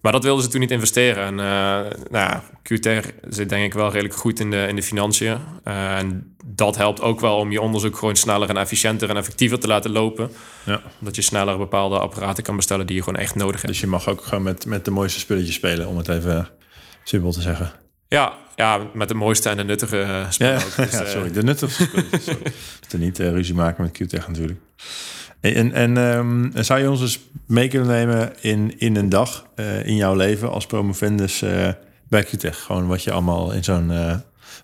[0.01, 1.23] Maar dat wilden ze toen niet investeren.
[1.23, 4.83] En uh, nou ja, QTR zit denk ik wel redelijk goed in de, in de
[4.83, 5.37] financiën.
[5.67, 9.59] Uh, en dat helpt ook wel om je onderzoek gewoon sneller en efficiënter en effectiever
[9.59, 10.31] te laten lopen.
[10.65, 10.81] Ja.
[10.99, 13.73] Dat je sneller bepaalde apparaten kan bestellen die je gewoon echt nodig hebt.
[13.73, 16.49] Dus je mag ook gewoon met, met de mooiste spulletjes spelen, om het even
[17.03, 17.71] simpel te zeggen.
[18.07, 20.59] Ja, ja, met de mooiste en de nuttige uh, spullen ja.
[20.75, 21.83] Dus, ja, uh, sorry, de nuttige
[22.27, 22.53] sorry.
[22.79, 24.59] Moeten niet uh, ruzie maken met QTech natuurlijk.
[25.39, 29.85] En, en um, zou je ons eens mee kunnen nemen in, in een dag uh,
[29.85, 31.69] in jouw leven als promovendus uh,
[32.09, 32.59] bij QTech?
[32.59, 33.91] Gewoon wat je allemaal in zo'n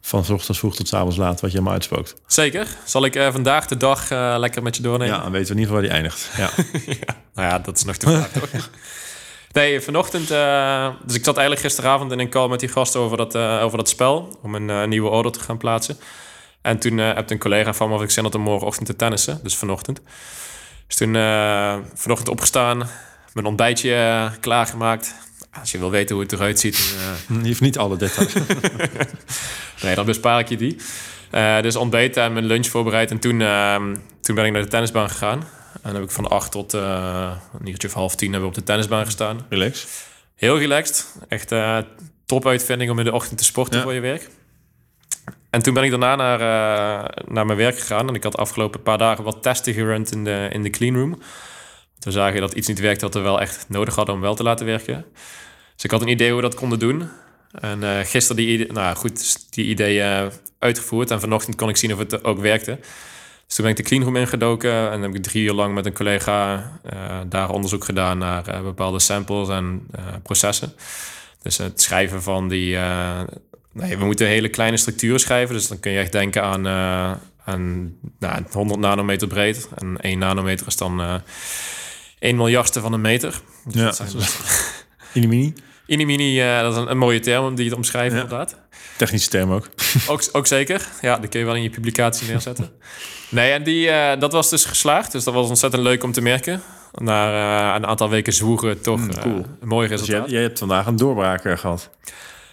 [0.01, 2.15] van s ochtends vroeg tot s avonds laat, wat je allemaal uitspookt.
[2.27, 2.67] Zeker.
[2.83, 5.15] Zal ik uh, vandaag de dag uh, lekker met je doornemen?
[5.15, 6.29] Ja, dan weten we in ieder geval waar die eindigt.
[6.37, 6.49] Ja.
[7.05, 7.15] ja.
[7.33, 8.69] Nou ja, dat is nog te vraag toch?
[9.51, 10.31] Nee, vanochtend...
[10.31, 13.63] Uh, dus ik zat eigenlijk gisteravond in een call met die gasten over dat, uh,
[13.63, 14.39] over dat spel.
[14.41, 15.97] Om een uh, nieuwe order te gaan plaatsen.
[16.61, 19.39] En toen heb een collega van me of ik zin had om morgenochtend te tennissen.
[19.43, 20.01] Dus vanochtend.
[20.87, 21.13] Dus toen
[21.93, 22.89] vanochtend opgestaan.
[23.33, 25.15] Mijn ontbijtje klaargemaakt.
[25.59, 26.77] Als je wil weten hoe het eruit ziet.
[27.27, 28.33] je heeft niet alle details.
[29.83, 30.77] nee, dan bespaar ik je die.
[31.61, 33.11] dus ontbeten en mijn lunch voorbereid.
[33.11, 33.39] En toen,
[34.21, 35.43] toen ben ik naar de tennisbaan gegaan.
[35.87, 38.55] En dan heb ik van acht tot uh, een uurtje of half tien hebben we
[38.55, 39.45] op de tennisbaan gestaan.
[39.49, 39.87] Relax.
[40.35, 41.15] Heel relaxed.
[41.27, 41.77] Echt uh,
[42.25, 43.83] top uitvinding om in de ochtend te sporten ja.
[43.83, 44.29] voor je werk.
[45.49, 48.07] En toen ben ik daarna naar, uh, naar mijn werk gegaan.
[48.07, 51.21] En ik had de afgelopen paar dagen wat testen gerund in de, in de cleanroom.
[51.99, 54.43] Toen zagen dat iets niet werkte wat we wel echt nodig hadden om wel te
[54.43, 55.05] laten werken.
[55.75, 57.09] Dus ik had een idee hoe we dat konden doen.
[57.51, 61.11] En uh, gisteren die, idee, nou goed, die ideeën uitgevoerd.
[61.11, 62.79] En vanochtend kon ik zien of het ook werkte.
[63.47, 65.93] Dus toen ben ik de cleanroom ingedoken en heb ik drie uur lang met een
[65.93, 66.55] collega
[66.93, 70.73] uh, daar onderzoek gedaan naar uh, bepaalde samples en uh, processen.
[71.41, 72.77] Dus het schrijven van die.
[73.71, 75.55] nee, we moeten hele kleine structuren schrijven.
[75.55, 76.67] Dus dan kun je echt denken aan,
[77.45, 79.69] aan nou, 100 nanometer breed.
[79.75, 81.21] En 1 nanometer is dan
[82.19, 83.41] 1 miljardste van een meter.
[83.65, 84.09] Dus ja, zijn,
[85.13, 85.53] Inimini.
[85.85, 88.23] Inimini, dat is een, een, mooie term om die te omschrijven, ja.
[88.23, 88.57] inderdaad.
[88.97, 89.69] Technische term ook.
[90.07, 90.23] ook.
[90.31, 90.87] Ook zeker.
[91.01, 92.71] Ja, die kun je wel in je publicatie neerzetten.
[93.29, 95.11] Nee, en die, uh, dat was dus geslaagd.
[95.11, 96.61] Dus dat was ontzettend leuk om te merken.
[96.93, 97.31] Na
[97.69, 99.37] uh, een aantal weken zwoegen toch mm, cool.
[99.37, 100.23] uh, een mooi resultaat.
[100.23, 101.89] Dus jij, hebt vandaag een doorbraak gehad.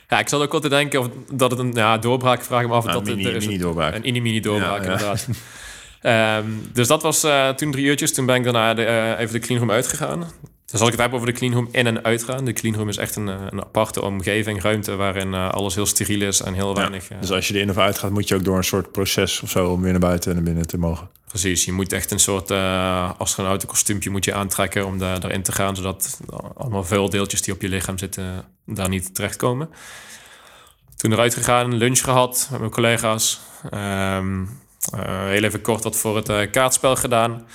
[0.09, 2.69] Ja, ik zat ook wel te denken of dat het een ja, doorbraak vraag ik
[2.69, 2.85] me af.
[2.85, 3.95] Nou, dat mini, het, mini doorbraak.
[3.95, 5.29] Een mini-mini doorbraak, ja, inderdaad.
[6.43, 8.15] um, dus dat was toen drie uurtjes.
[8.15, 10.31] Toen ben ik daarna de, even de cleanroom uitgegaan.
[10.67, 12.45] Dus als ik het heb over de cleanroom in- en uitgaan.
[12.45, 16.41] De cleanroom is echt een, een aparte omgeving, ruimte waarin uh, alles heel steriel is
[16.41, 17.09] en heel weinig.
[17.09, 18.93] Ja, dus als je er in of uit gaat, moet je ook door een soort
[18.93, 21.09] proces of zo om weer naar buiten en naar binnen te mogen.
[21.29, 25.53] Precies, je moet echt een soort uh, astronautenkostuumpje moet je aantrekken om daar, daarin te
[25.53, 26.21] gaan, zodat
[26.57, 29.69] allemaal veel deeltjes die op je lichaam zitten daar niet terechtkomen.
[30.97, 33.41] Toen eruit gegaan, lunch gehad met mijn collega's.
[33.75, 34.43] Um,
[34.95, 37.47] uh, heel even kort wat voor het kaartspel gedaan.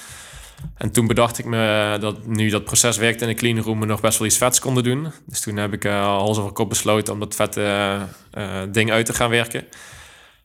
[0.78, 3.80] En toen bedacht ik me dat nu dat proces werkte in de cleanroom...
[3.80, 5.12] we nog best wel iets vets konden doen.
[5.26, 8.92] Dus toen heb ik uh, hals over kop besloten om dat vette uh, uh, ding
[8.92, 9.66] uit te gaan werken.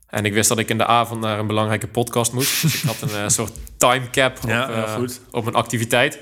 [0.09, 2.63] En ik wist dat ik in de avond naar een belangrijke podcast moest.
[2.63, 4.99] Dus ik had een soort time cap op, ja,
[5.31, 6.19] op mijn activiteit.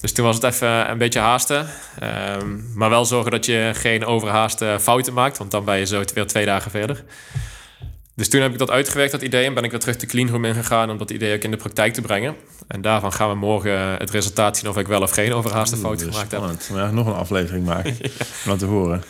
[0.00, 1.68] Dus toen was het even een beetje haasten.
[2.02, 5.38] Um, maar wel zorgen dat je geen overhaaste fouten maakt...
[5.38, 7.04] want dan ben je zo weer twee dagen verder.
[8.14, 10.44] Dus toen heb ik dat uitgewerkt, dat idee, en ben ik weer terug de cleanroom
[10.44, 12.34] ingegaan om dat idee ook in de praktijk te brengen.
[12.66, 16.02] En daarvan gaan we morgen het resultaat zien of ik wel of geen overhaaste fout
[16.02, 16.42] gemaakt heb.
[16.72, 17.96] Ja, nog een aflevering maken,
[18.44, 18.52] ja.
[18.52, 19.02] om te horen.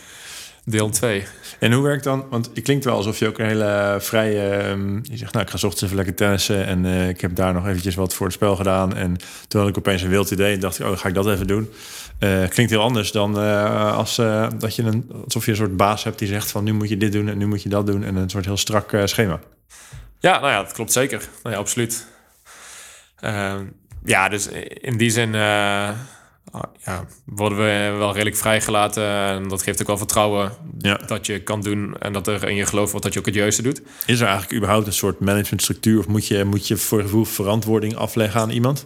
[0.63, 1.23] Deel 2.
[1.59, 4.69] En hoe werkt dan, want je klinkt wel alsof je ook een hele vrije...
[4.69, 7.53] Um, je zegt, nou, ik ga ochtends even lekker tennissen en uh, ik heb daar
[7.53, 8.95] nog eventjes wat voor het spel gedaan.
[8.95, 11.27] En toen had ik opeens een wild idee en dacht ik, oh, ga ik dat
[11.27, 11.69] even doen.
[12.19, 15.77] Uh, klinkt heel anders dan uh, als uh, dat je een, alsof je een soort
[15.77, 17.87] baas hebt die zegt van nu moet je dit doen en nu moet je dat
[17.87, 19.39] doen en een soort heel strak schema.
[20.19, 21.29] Ja, nou ja, dat klopt zeker.
[21.43, 22.07] Nou ja, absoluut.
[23.19, 23.65] Ehm,
[24.05, 24.47] ja, dus
[24.81, 29.03] in die zin, ja, worden we wel redelijk vrijgelaten.
[29.03, 30.99] En dat geeft ook wel vertrouwen Ja.
[31.07, 33.35] dat je kan doen en dat er in je geloof wordt dat je ook het
[33.35, 33.81] juiste doet.
[34.05, 37.95] Is er eigenlijk überhaupt een soort managementstructuur of moet je, moet je voor gevoel verantwoording
[37.95, 38.85] afleggen aan iemand?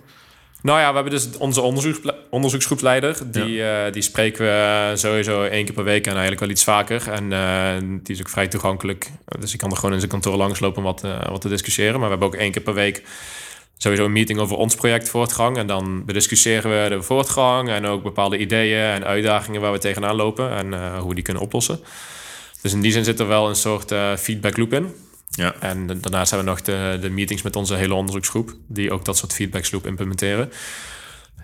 [0.61, 1.99] Nou ja, we hebben dus onze onderzoeks,
[2.29, 3.31] onderzoeksgroepleider.
[3.31, 7.11] Die, eh, die spreken we sowieso één keer per week en eigenlijk wel iets vaker.
[7.11, 9.11] En eh, die is ook vrij toegankelijk.
[9.39, 11.99] Dus ik kan er gewoon in zijn kantoor langslopen om wat, eh, wat te discussiëren.
[11.99, 13.03] Maar we hebben ook één keer per week
[13.81, 15.57] sowieso een meeting over ons project voortgang.
[15.57, 20.15] En dan bediscussiëren we de voortgang en ook bepaalde ideeën en uitdagingen waar we tegenaan
[20.15, 21.79] lopen en eh, hoe we die kunnen oplossen.
[22.61, 24.93] Dus in die zin zit er wel een soort eh, feedback loop in.
[25.29, 25.55] Ja.
[25.59, 29.05] En da- daarnaast hebben we nog de, de meetings met onze hele onderzoeksgroep, die ook
[29.05, 30.51] dat soort feedback loop implementeren.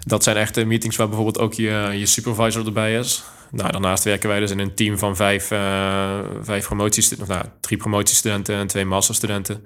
[0.05, 3.23] Dat zijn echt de meetings waar bijvoorbeeld ook je, je supervisor erbij is.
[3.51, 7.53] Nou, daarnaast werken wij dus in een team van vijf, eh vijf promotiestudenten, of nou,
[7.61, 9.63] drie promotiestudenten en twee masterstudenten.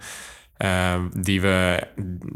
[0.57, 1.83] Eh, die we,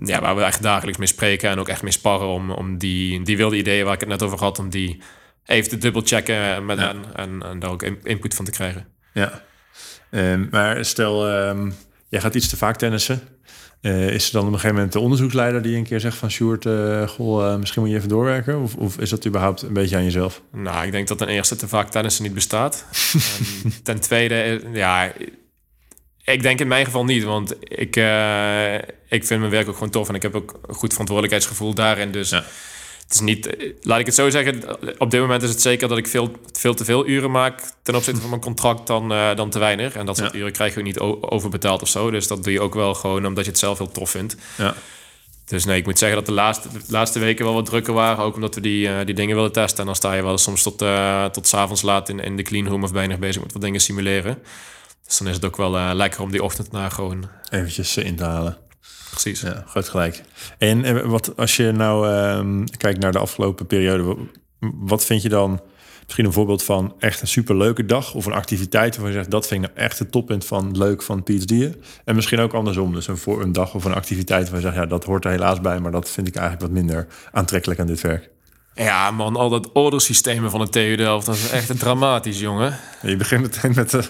[0.04, 3.22] ja, waar we echt dagelijks mee spreken en ook echt mee sparren om, om die,
[3.24, 5.02] die wilde ideeën waar ik het net over had, om die
[5.46, 6.88] even te dubbelchecken met Ja.
[6.88, 8.88] hen en, en daar ook in- input van te krijgen.
[9.14, 9.42] Ja.
[10.14, 11.72] Ehm, maar stel, ehm,
[12.08, 13.22] jij gaat iets te vaak tennissen.
[13.82, 16.32] Eh, is er dan op een gegeven moment de onderzoeksleider die een keer zegt van
[16.32, 18.62] Sjoerd, eh, goh, eh, misschien moet je even doorwerken?
[18.62, 20.42] Of, of is dat überhaupt een beetje aan jezelf?
[20.52, 22.86] Nou, ik denk dat ten eerste te vaak tennissen niet bestaat.
[23.64, 25.12] en ten tweede, ja,
[26.24, 27.96] ik denk in mijn geval niet, want ik,
[29.08, 32.12] ik vind mijn werk ook gewoon tof en ik heb ook een goed verantwoordelijkheidsgevoel daarin.
[32.12, 32.44] Dus Ja.
[33.04, 34.64] Het is niet, laat ik het zo zeggen,
[35.00, 37.96] op dit moment is het zeker dat ik veel, veel te veel uren maak ten
[37.96, 39.96] opzichte van mijn contract dan, eh, dan te weinig.
[39.96, 40.40] En dat soort Ja.
[40.40, 42.12] uren krijg je ook niet overbetaald of zo.
[42.12, 44.36] Dus dat doe je ook wel gewoon omdat je het zelf heel tof vindt.
[44.58, 44.74] Ja.
[45.46, 48.24] Dus nee, ik moet zeggen dat de laatste, de laatste weken wel wat drukker waren.
[48.24, 49.80] Ook omdat we die, eh, die dingen willen testen.
[49.80, 52.38] En dan sta je wel eens soms tot, eh tot 's avonds laat in, in
[52.38, 54.38] de clean room of bijna bezig met wat dingen simuleren.
[55.08, 58.24] Dus dan is het ook wel lekker om die ochtend na gewoon Eventjes in te
[58.24, 58.58] halen.
[59.14, 59.42] Precies.
[59.42, 60.24] Ja, groot gelijk.
[60.58, 64.16] En eh, wat als je nou ehm, kijkt naar de afgelopen periode, wa-
[64.60, 65.62] wat vind je dan
[66.04, 69.48] misschien een voorbeeld van echt een superleuke dag of een activiteit waarvan je zegt dat
[69.48, 71.82] vind ik nou echt het toppunt van leuk van PhD'en?
[72.06, 74.76] En misschien ook andersom, dus een, voor, een dag of een activiteit waar je zegt
[74.78, 77.88] ja dat hoort er helaas bij, maar dat vind ik eigenlijk wat minder aantrekkelijk aan
[77.88, 78.30] dit werk.
[78.76, 82.80] Ja man, al dat ordersystemen van de TU Delft, dat is echt dramatisch jongen.
[83.02, 84.04] En je begint meteen met de,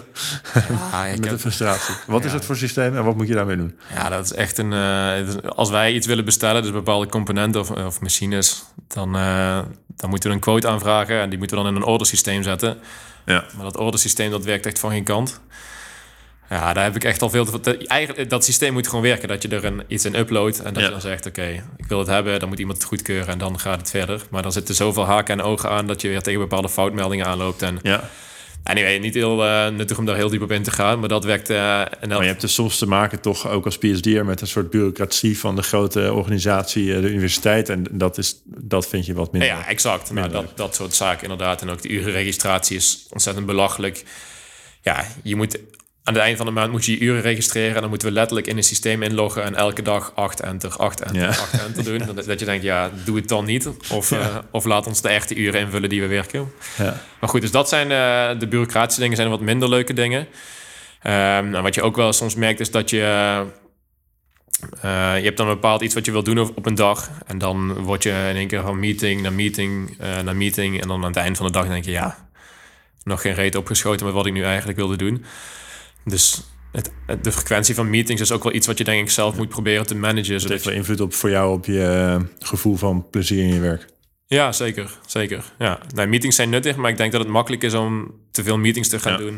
[0.90, 1.94] Ja, ik met de heb, frustratie.
[2.06, 3.78] Wat is het voor systeem en wat moet je daarmee doen?
[3.94, 4.72] ja dat is echt een...
[4.72, 9.58] eh, als wij iets willen bestellen, dus bepaalde componenten of, of machines, dan, eh,
[9.96, 12.78] dan moeten we een quote aanvragen en die moeten we dan in een ordersysteem zetten.
[13.26, 15.40] Ja, Maar dat ordersysteem dat werkt echt van geen kant.
[16.54, 19.28] Ja, daar heb ik echt al veel te dat- Eigenlijk, dat systeem moet gewoon werken.
[19.28, 20.84] Dat je er een, iets in uploadt en dat Ja.
[20.84, 21.26] je dan zegt...
[21.26, 23.28] oké, ik wil het hebben, dan moet iemand het goedkeuren...
[23.28, 24.22] en dan gaat het verder.
[24.30, 25.86] Maar dan zitten zoveel haken en ogen aan...
[25.86, 27.62] dat je weer tegen bepaalde foutmeldingen aanloopt.
[27.62, 28.10] En ja.
[28.62, 30.98] anyway, niet heel eh, nuttig om daar heel diep op in te gaan...
[30.98, 31.50] maar dat werkt...
[31.50, 34.46] eh en Maar je hebt dus soms te maken toch ook als PhD'er met een
[34.46, 37.68] soort bureaucratie van de grote organisatie, eh, de universiteit.
[37.68, 39.50] En dat, is, dat vind je wat minder.
[39.50, 40.12] Ja, exact.
[40.12, 41.62] Nou, dat, dat soort zaken inderdaad.
[41.62, 44.04] En ook de urenregistratie is ontzettend belachelijk.
[44.82, 45.58] Ja, je moet
[46.06, 47.74] aan het eind van de maand moet je je uren registreren.
[47.74, 49.44] En dan moeten we letterlijk in een systeem inloggen.
[49.44, 51.28] En elke dag 8 enter, 8 enter, Ja.
[51.28, 51.98] 8 enter doen.
[52.14, 53.68] Dat, dat je denkt, ja, doe het dan niet.
[53.90, 56.52] Of, eh, of laat ons de echte uren invullen die we werken.
[56.78, 57.00] Ja.
[57.20, 60.26] Maar goed, dus dat zijn eh, de bureaucratische dingen, zijn wat minder leuke dingen.
[61.00, 63.00] En wat je ook wel soms merkt, is dat je.
[64.80, 67.10] eh, je hebt dan bepaald iets wat je wil doen op, een dag.
[67.26, 70.80] En dan word je in één keer van meeting naar meeting naar meeting.
[70.82, 72.28] En dan aan het eind van de dag denk je, ja,
[73.04, 75.24] nog geen reet opgeschoten met wat ik nu eigenlijk wilde doen.
[76.04, 76.42] Dus
[76.72, 76.90] het,
[77.22, 79.86] de frequentie van meetings is ook wel iets wat je denk ik zelf moet proberen
[79.86, 80.32] te managen.
[80.32, 83.42] Het Zodat heeft je, wel invloed op voor jou op je eh, gevoel van plezier
[83.42, 83.86] in je werk.
[84.26, 84.98] ja, zeker.
[85.06, 85.44] zeker.
[85.58, 85.78] Ja.
[85.94, 88.88] Nee, meetings zijn nuttig, maar ik denk dat het makkelijk is om te veel meetings
[88.88, 89.18] te gaan Ja.
[89.18, 89.36] doen.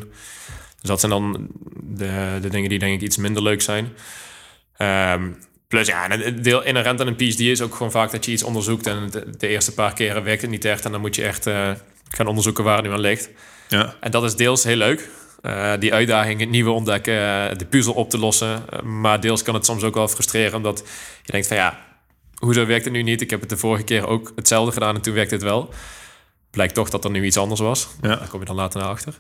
[0.81, 1.49] Dus dat zijn dan
[1.83, 3.93] de, de dingen die denk ik iets minder leuk zijn.
[4.77, 5.31] Ehm,
[5.69, 8.43] plus ja, het deel inherent aan een PhD is ook gewoon vaak dat je iets
[8.43, 11.23] onderzoekt en de, de eerste paar keren werkt het niet echt en dan moet je
[11.25, 11.71] echt eh,
[12.09, 13.31] gaan onderzoeken waar het nu aan ligt.
[13.69, 15.09] Ja, En dat is deels heel leuk.
[15.47, 18.71] Eh, die uitdaging, het nieuwe ontdekken, eh, de puzzel op te lossen.
[18.71, 20.83] Eh, maar deels kan het soms ook wel frustreren, omdat
[21.23, 21.79] je denkt van ja,
[22.35, 23.21] hoezo werkt het nu niet?
[23.21, 25.69] Ik heb het de vorige keer ook hetzelfde gedaan en toen werkte het wel.
[26.51, 27.89] Blijkt toch dat er nu iets anders was.
[28.01, 28.17] Ja.
[28.17, 29.15] Daar kom je dan later naar achter.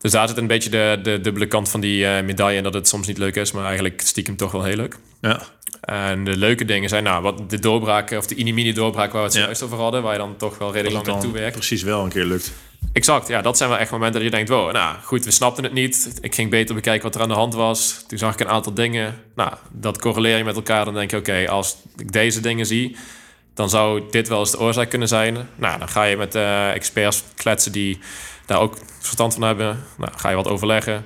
[0.00, 2.56] Dus daar zit een beetje de, de dubbele kant van die eh, medaille.
[2.56, 4.96] En dat het soms niet leuk is, maar eigenlijk stiekem toch wel heel leuk.
[5.20, 5.42] ja,
[5.80, 9.26] En de leuke dingen zijn, nou, wat de doorbraken of de mini-mini doorbraak waar we
[9.26, 9.40] het Ja.
[9.40, 11.56] zojuist over hadden, waar je dan toch wel redelijk lang naartoe werkt.
[11.56, 12.52] precies wel een keer lukt.
[12.92, 15.64] Exact, ja, dat zijn wel echt momenten dat je denkt, wow, nou goed, we snapten
[15.64, 16.18] het niet.
[16.20, 18.04] Ik ging beter bekijken wat er aan de hand was.
[18.08, 19.14] Toen zag ik een aantal dingen.
[19.34, 20.84] Nou, dat correleer je met elkaar.
[20.84, 22.96] Dan denk je, oké, als ik deze dingen zie,
[23.54, 25.48] dan zou dit wel eens de oorzaak kunnen zijn.
[25.54, 27.98] Nou, dan ga je met eh, experts kletsen die
[28.50, 29.84] daar ook verstand van hebben.
[29.98, 31.04] Nou, ga je wat overleggen.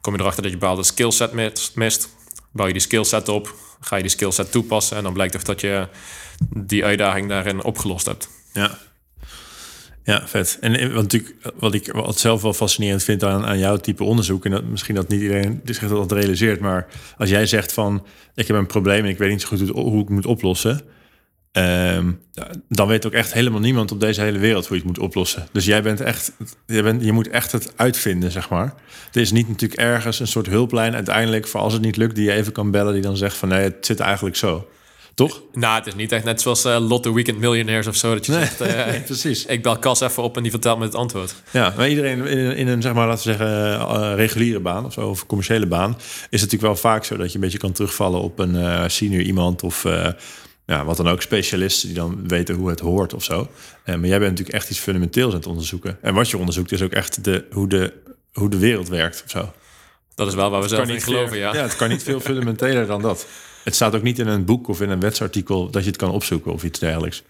[0.00, 1.32] Kom je erachter dat je bepaalde skillset
[1.74, 2.08] mist-.
[2.52, 3.54] Bouw je die skillset op.
[3.80, 4.96] Ga je die skillset toepassen.
[4.96, 5.88] En dan blijkt toch dat je
[6.56, 8.28] die uitdaging daarin opgelost hebt.
[8.52, 8.78] Ja.
[10.04, 10.58] Ja, vet.
[10.60, 14.04] En eh, wat, natuurlijk, wat ik wat zelf wel fascinerend vind aan, aan jouw type
[14.04, 14.44] onderzoek...
[14.44, 16.60] en dat, misschien dat niet iedereen zich dat realiseert...
[16.60, 16.86] maar
[17.18, 19.04] als jij zegt van, ik heb een probleem...
[19.04, 20.80] en ik weet niet zo goed hoe ik het moet oplossen...
[21.56, 22.12] Ehm,
[22.68, 25.48] dan weet ook echt helemaal niemand op deze hele wereld hoe je het moet oplossen.
[25.52, 26.32] Dus jij bent echt,
[26.66, 28.74] je, bent, je moet echt het uitvinden, zeg maar.
[29.12, 32.24] Er is niet natuurlijk ergens een soort hulplijn uiteindelijk voor als het niet lukt, die
[32.24, 34.68] je even kan bellen, die dan zegt van nee, het zit eigenlijk zo.
[35.14, 35.42] Toch?
[35.52, 38.14] Nou, het is niet echt net zoals uh, Lotte Weekend Millionaires of zo.
[38.14, 39.46] Dat je Nee, zegt, eh, nee, precies.
[39.46, 41.34] ik bel Cas even op en die vertelt me het antwoord.
[41.50, 44.92] Ja, maar iedereen in, in een, zeg maar, laten we zeggen, eh, reguliere baan of
[44.92, 47.72] zo, of commerciële baan, is het natuurlijk wel vaak zo dat je een beetje kan
[47.72, 50.08] terugvallen op een eh, senior iemand of eh,
[50.66, 53.48] ja, wat dan ook, specialisten die dan weten hoe het hoort of zo.
[53.84, 55.98] Eh, maar jij bent natuurlijk echt iets fundamenteels aan het onderzoeken.
[56.02, 57.92] En wat je onderzoekt is ook echt de, hoe, de,
[58.32, 59.52] hoe de wereld werkt of zo.
[60.14, 61.54] Dat is wel waar we zelf niet geloven, veel- ja.
[61.54, 63.26] ja, het kan niet veel fundamenteler dan dat.
[63.64, 66.10] Het staat ook niet in een boek of in een wetsartikel dat je het kan
[66.10, 67.22] opzoeken of iets dergelijks.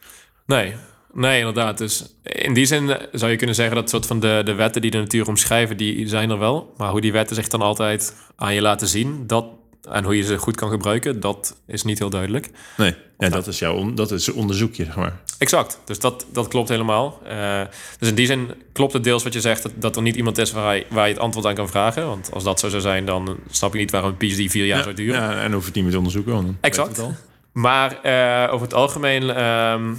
[0.46, 0.74] Nee,
[1.12, 1.78] nee, inderdaad.
[1.78, 4.82] Dus in die zin eh, zou je kunnen zeggen dat soort van de, de wetten
[4.82, 6.74] die de natuur omschrijven, die zijn er wel.
[6.76, 9.46] Maar hoe die wetten zich dan altijd aan je laten zien, dat,
[9.90, 12.50] en hoe je ze goed kan gebruiken, dat is niet heel duidelijk.
[12.76, 15.20] Nee, ja, dat is jouw dat is onderzoekje, zeg maar.
[15.38, 17.20] Exact, dus dat, dat klopt helemaal.
[17.24, 17.60] Eh,
[17.98, 20.38] dus in die zin klopt het deels wat je zegt, dat, dat er niet iemand
[20.38, 22.06] is waar je, waar je het antwoord aan kan vragen.
[22.06, 24.82] Want als dat zo zou zijn, dan snap je niet waarom een PhD vier jaar
[24.82, 25.20] zou duren.
[25.20, 26.32] Ja, en hoef het niet meer te onderzoeken.
[26.32, 26.96] Dan Exact.
[26.96, 27.06] het.
[27.52, 29.94] Maar eh, over het algemeen ehm,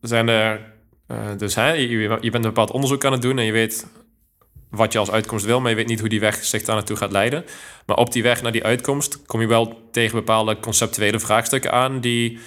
[0.00, 0.60] zijn er...
[1.06, 3.38] eh, dus hè, je, je bent een bepaald onderzoek aan het doen...
[3.38, 3.86] en je weet
[4.72, 5.60] wat je als uitkomst wil...
[5.60, 7.44] maar je weet niet hoe die weg zich daar naartoe gaat leiden.
[7.86, 9.22] Maar op die weg naar die uitkomst...
[9.26, 12.00] kom je wel tegen bepaalde conceptuele vraagstukken aan...
[12.00, 12.38] die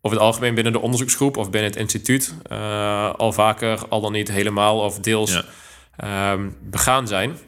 [0.00, 1.36] over het algemeen binnen de onderzoeksgroep...
[1.36, 2.34] of binnen het instituut...
[2.42, 5.32] eh, al vaker, al dan niet helemaal of deels...
[5.32, 5.44] Ja.
[5.96, 7.38] ehm, begaan zijn...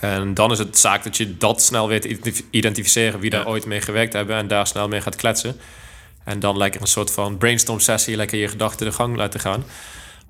[0.00, 3.40] En dan is het zaak dat je dat snel weet te identif- identificeren wie daar
[3.40, 3.46] Ja.
[3.46, 5.56] ooit mee gewerkt hebben en daar snel mee gaat kletsen.
[6.24, 9.64] En dan lekker een soort van brainstorm sessie, lekker je gedachten de gang laten gaan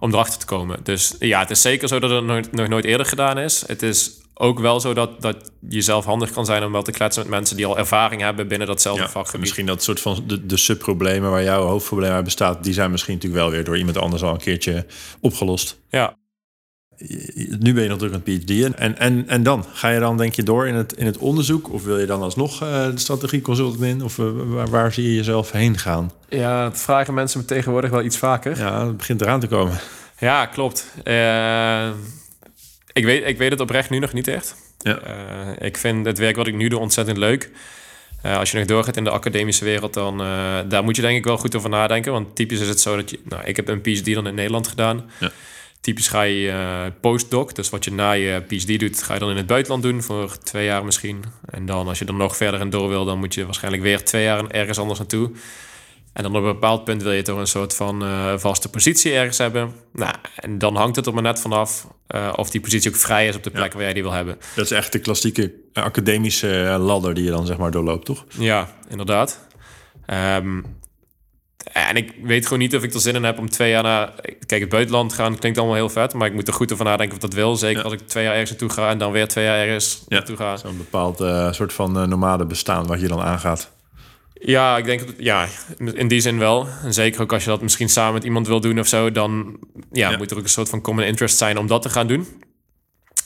[0.01, 0.79] om erachter te komen.
[0.83, 3.65] Dus ja, het is zeker zo dat het nog, nog nooit eerder gedaan is.
[3.67, 6.91] Het is ook wel zo dat, dat je zelf handig kan zijn om wel te
[6.93, 9.41] kletsen met mensen die al ervaring hebben binnen datzelfde Ja, vakgebied.
[9.41, 13.15] misschien dat soort van de, de subproblemen waar jouw hoofdprobleem uit bestaat, die zijn misschien
[13.15, 14.87] natuurlijk wel weer door iemand anders al een keertje
[15.21, 15.79] opgelost.
[15.89, 16.17] Ja,
[17.59, 18.75] Nu ben je natuurlijk een PhD.
[18.75, 19.65] En, en, en dan?
[19.73, 21.73] Ga je dan denk je door in het, in het onderzoek?
[21.73, 24.03] Of wil je dan alsnog eh, de strategie consultant in?
[24.05, 26.13] Of eh, waar, waar zie je jezelf heen gaan?
[26.29, 28.59] ja, dat vragen mensen me tegenwoordig wel iets vaker.
[28.59, 29.79] Ja, het begint eraan te komen.
[30.19, 30.87] Ja, klopt.
[31.05, 31.89] Eh,
[32.93, 34.57] ik, weet, ik weet het oprecht nu nog niet echt.
[34.79, 34.99] Ja.
[35.59, 37.51] Ik vind het werk wat ik nu doe ontzettend leuk.
[38.23, 41.25] Als je nog doorgaat in de academische wereld, dan uh, daar moet je denk ik
[41.25, 42.13] wel goed over nadenken.
[42.13, 43.19] Want typisch is het zo dat je...
[43.25, 45.11] Nou, ik heb een PhD dan in Nederland gedaan.
[45.19, 45.31] Ja.
[45.81, 49.31] Typisch ga je uh, postdoc, dus wat je na je PhD doet, ga je dan
[49.31, 51.25] in het buitenland doen voor twee jaar misschien.
[51.45, 54.05] En dan als je er nog verder in door wil, dan moet je waarschijnlijk weer
[54.05, 55.31] twee jaar ergens anders naartoe.
[56.13, 59.13] En dan op een bepaald punt wil je toch een soort van uh, vaste positie
[59.13, 59.73] ergens hebben.
[59.93, 63.29] Nou, en dan hangt het er maar net vanaf uh, of die positie ook vrij
[63.29, 63.75] is op de plek ja.
[63.75, 64.39] waar jij die wil hebben.
[64.55, 68.25] Dat is echt de klassieke academische ladder die je dan zeg maar doorloopt, toch?
[68.39, 69.47] Ja, inderdaad.
[70.37, 70.65] Um,
[71.73, 74.13] en ik weet gewoon niet of ik er zin in heb om twee jaar naar...
[74.47, 76.15] Kijk, het buitenland gaan klinkt allemaal heel vet...
[76.15, 77.57] maar ik moet er goed over nadenken of dat wil.
[77.57, 77.85] Zeker ja.
[77.85, 78.91] als ik twee jaar ergens naartoe ga...
[78.91, 80.17] en dan weer twee jaar ergens ja.
[80.17, 80.57] naartoe ga.
[80.57, 83.71] Zo'n bepaald uh, soort van uh, nomade bestaan wat je dan aangaat.
[84.35, 85.47] Ja, ik denk ja,
[85.79, 86.69] in die zin wel.
[86.83, 89.13] En zeker ook als je dat misschien samen met iemand wil doen of zo...
[89.13, 89.59] dan
[89.93, 90.17] ja, ja.
[90.17, 92.29] moet er ook een soort van common interest zijn om dat te gaan doen.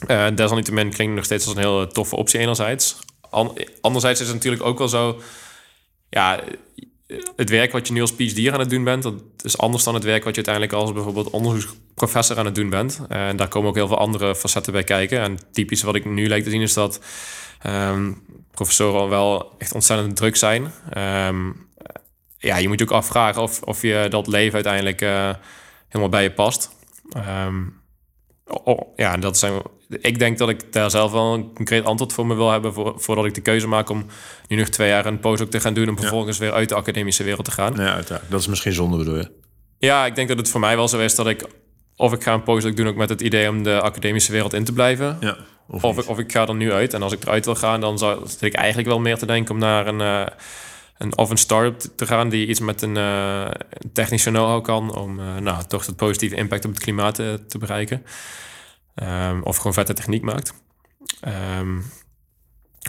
[0.07, 2.97] Uh, desalniettemin klinkt nog steeds als een heel toffe optie enerzijds.
[3.31, 5.21] An anderzijds is het natuurlijk ook wel zo...
[6.09, 6.41] Ja,
[7.37, 9.95] het werk wat je nu als PhD aan het doen bent, dat is anders dan
[9.95, 13.01] het werk wat je uiteindelijk als bijvoorbeeld onderzoeksprofessor aan het doen bent.
[13.09, 15.21] En daar komen ook heel veel andere facetten bij kijken.
[15.21, 17.01] En typisch wat ik nu lijkt te zien is dat
[17.67, 20.73] um, professoren wel echt ontzettend druk zijn.
[21.29, 21.67] Um,
[22.39, 25.31] ja, je moet je ook afvragen of, of je dat leven uiteindelijk uh,
[25.89, 26.71] helemaal bij je past.
[27.17, 27.83] Um,
[28.47, 29.63] oh, ja, dat zijn.
[29.89, 32.95] Ik denk dat ik daar zelf wel een concreet antwoord voor me wil hebben voor,
[32.97, 34.07] voordat ik de keuze maak om
[34.49, 36.45] nu nog twee jaar een postdoc te gaan doen en vervolgens ja.
[36.45, 37.75] weer uit de academische wereld te gaan.
[37.77, 38.31] Ja, uiteraard.
[38.31, 39.31] Dat is misschien zonde, bedoel je?
[39.79, 41.47] Ja, ik denk dat het voor mij wel zo is dat ik
[41.97, 44.65] of ik ga een postdoc doen ook met het idee om de academische wereld in
[44.65, 45.17] te blijven.
[45.21, 45.37] Ja,
[45.69, 46.95] of, of ik, of ik ga er nu uit.
[46.95, 49.55] En als ik eruit wil gaan, dan zou zit ik eigenlijk wel meer te denken
[49.55, 50.27] om naar een, uh,
[50.99, 53.51] een of een start-up te gaan die iets met een uh,
[53.93, 57.59] technische know-how kan om uh, nou, toch het positieve impact op het klimaat te, te
[57.59, 58.05] bereiken.
[58.95, 60.55] Um, of gewoon vette techniek maakt.
[61.59, 61.85] Um,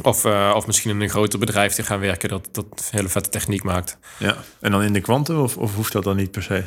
[0.02, 3.64] of, of misschien in een groter bedrijf te gaan werken dat, dat hele vette techniek
[3.64, 3.98] maakt.
[4.18, 6.64] Ja, en dan in de kwantum of, of hoeft dat dan niet per se?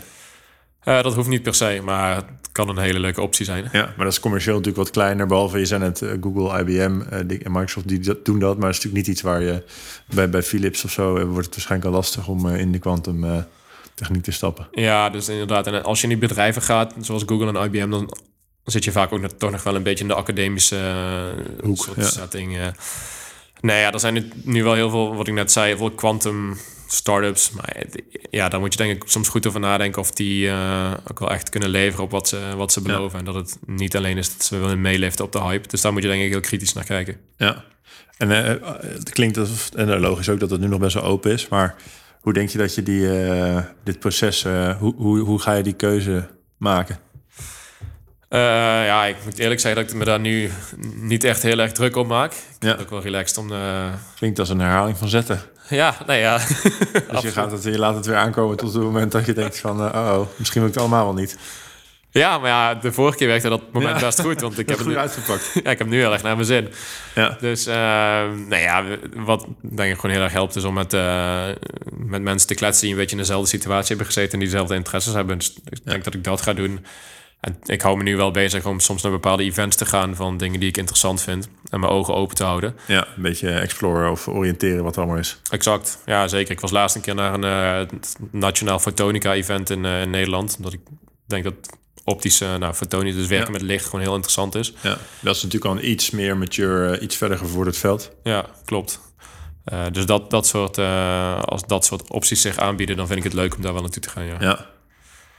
[0.85, 3.69] Uh, dat hoeft niet per se, maar het kan een hele leuke optie zijn.
[3.73, 5.27] Ja, maar dat is commercieel natuurlijk wat kleiner.
[5.27, 8.59] Behalve je zijn het uh, Google, IBM uh, en Microsoft die dat, doen dat.
[8.59, 9.65] Maar het is natuurlijk niet iets waar je
[10.15, 13.47] bij, bij Philips of zo wordt het waarschijnlijk al lastig om in de kwantum
[13.95, 14.69] techniek te stappen.
[14.71, 15.67] Ja, dus inderdaad.
[15.67, 18.17] En als je in die bedrijven gaat, zoals Google en IBM, dan
[18.65, 20.95] zit je vaak ook nog, toch nog wel een beetje in de academische
[21.63, 22.05] Hoek, soort ja.
[22.05, 22.59] setting.
[23.61, 25.91] Nee, ja, er zijn nu, nu wel heel veel, wat ik net zei, heel veel
[25.91, 26.57] quantum
[26.87, 27.51] startups.
[27.51, 27.85] Maar
[28.31, 31.31] ja, daar moet je denk ik soms goed over nadenken of die eh, ook wel
[31.31, 33.19] echt kunnen leveren op wat ze, wat ze beloven.
[33.19, 35.69] En dat het niet alleen is dat ze willen meeliften op de hype.
[35.69, 37.17] Dus daar moet je denk ik heel kritisch naar kijken.
[37.37, 37.65] Ja.
[38.17, 41.03] En eh, het klinkt alsof, en eh, logisch ook dat het nu nog best wel
[41.03, 41.75] open is, maar
[42.21, 43.09] hoe denk je dat je die,
[43.85, 44.43] dit proces,
[44.79, 46.99] hoe, hoe, hoe ga je die keuze maken?
[48.29, 48.39] Eh,
[48.87, 50.51] ja, ik moet eerlijk zeggen dat ik me daar nu
[50.95, 52.33] niet echt heel erg druk op maak.
[52.33, 52.47] Ik Ja.
[52.59, 53.53] vind het ook wel relaxed om...
[53.53, 53.85] eh,
[54.17, 55.41] Klinkt als een herhaling van zetten.
[55.69, 56.37] ja, nee, ja.
[57.11, 59.59] Dus je, gaat het, je laat het weer aankomen tot het moment dat je denkt
[59.61, 61.39] van, eh, oh, oh, misschien wil ik het allemaal wel niet.
[62.11, 64.07] ja, maar ja, de vorige keer werkte dat moment Ja.
[64.07, 64.41] best goed.
[64.41, 65.51] Want ik heb, het nu, uitgepakt.
[65.65, 66.69] ja, ik heb nu heel erg naar mijn zin.
[67.15, 67.37] Ja.
[67.41, 67.75] Dus uh,
[68.49, 70.93] nou ja, wat denk ik gewoon heel erg helpt is om met,
[71.97, 74.75] met mensen te kletsen die een beetje in dezelfde situatie hebben gezeten en die dezelfde
[74.75, 75.39] interesses hebben.
[75.39, 76.85] Dus ik denk dat ik dat ga doen.
[77.41, 80.37] En ik hou me nu wel bezig om soms naar bepaalde events te gaan van
[80.37, 82.77] dingen die ik interessant vind en mijn ogen open te houden.
[82.87, 85.41] ja, een beetje exploren of oriënteren wat er allemaal is.
[85.51, 86.51] Exact, ja zeker.
[86.53, 87.45] Ik was laatst een keer naar een
[87.91, 87.99] eh,
[88.31, 90.55] Nationaal Fotonica-event in, eh, in Nederland.
[90.57, 90.81] Omdat ik
[91.27, 91.55] denk dat
[92.05, 93.59] optische, nou fotonica, dus werken Ja.
[93.59, 94.73] met licht, gewoon heel interessant is.
[94.81, 98.11] Ja, dat is natuurlijk al een iets meer mature, eh, iets verder gevorderd veld.
[98.23, 99.01] Ja, klopt.
[99.65, 103.25] Eh, dus dat, dat soort, eh, als dat soort opties zich aanbieden, dan vind ik
[103.25, 104.25] het leuk om daar wel naartoe te gaan.
[104.25, 104.37] Ja.
[104.41, 104.67] Ja,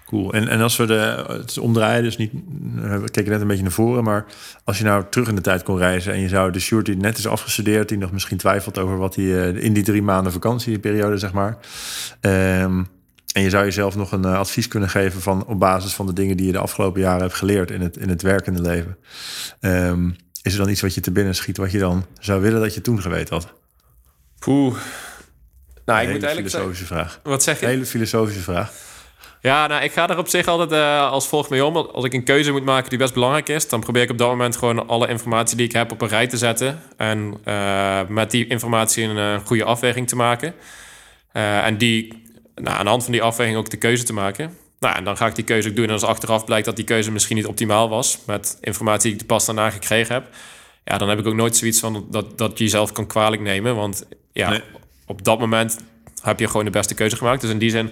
[0.09, 0.33] cool.
[0.33, 2.31] En, en als we de, het omdraaien, dus niet,
[2.75, 4.25] we keken net een beetje naar voren, maar
[4.63, 6.97] als je nou terug in de tijd kon reizen en je zou de Sjoerd die
[6.97, 10.31] net is afgestudeerd, die nog misschien twijfelt over wat hij eh, in die drie maanden
[10.31, 11.57] vakantieperiode, zeg maar,
[12.19, 12.83] ehm,
[13.33, 16.13] en je zou jezelf nog een eh, advies kunnen geven van op basis van de
[16.13, 18.97] dingen die je de afgelopen jaren hebt geleerd in het, in het werkende leven.
[19.59, 20.09] Ehm,
[20.41, 22.73] is er dan iets wat je te binnen schiet wat je dan zou willen dat
[22.73, 23.53] je toen geweten had?
[24.39, 24.77] Poeh.
[25.85, 27.19] Nou, ik moet eigenlijk filosofische vraag.
[27.23, 27.65] Wat zeg je?
[27.65, 28.71] Hele filosofische vraag.
[29.41, 31.75] Ja, nou, ik ga er op zich altijd eh, als volgt mee om.
[31.75, 34.29] Als ik een keuze moet maken die best belangrijk is, dan probeer ik op dat
[34.29, 36.81] moment gewoon alle informatie die ik heb op een rij te zetten.
[36.97, 40.53] En eh, met die informatie een eh, goede afweging te maken.
[41.31, 42.23] En die,
[42.55, 44.57] nou, aan de hand van die afweging ook de keuze te maken.
[44.79, 45.85] Nou, en dan ga ik die keuze ook doen.
[45.85, 49.27] En als achteraf blijkt dat die keuze misschien niet optimaal was, met informatie die ik
[49.27, 50.27] pas daarna gekregen heb,
[50.83, 53.75] ja, dan heb ik ook nooit zoiets van dat, dat je jezelf kan kwalijk nemen.
[53.75, 54.61] Want ja, Nee.
[55.05, 55.77] op dat moment
[56.21, 57.41] heb je gewoon de beste keuze gemaakt.
[57.41, 57.91] Dus in die zin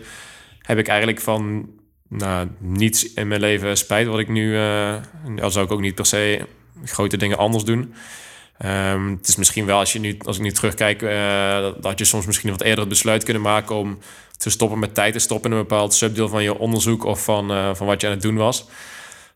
[0.67, 1.69] heb ik eigenlijk van
[2.09, 4.55] nou, niets in mijn leven spijt wat ik nu...
[4.57, 4.95] eh
[5.41, 6.47] al zou ik ook niet per se
[6.85, 7.93] grote dingen anders doen.
[8.57, 11.01] Ehm, het is misschien wel, als, je nu, als ik nu terugkijk...
[11.01, 13.75] eh, dat, je soms misschien wat eerder het besluit kunnen maken...
[13.75, 13.97] om
[14.37, 15.51] te stoppen met tijd te stoppen...
[15.51, 17.03] in een bepaald subdeel van je onderzoek...
[17.03, 18.67] of van, eh, van wat je aan het doen was.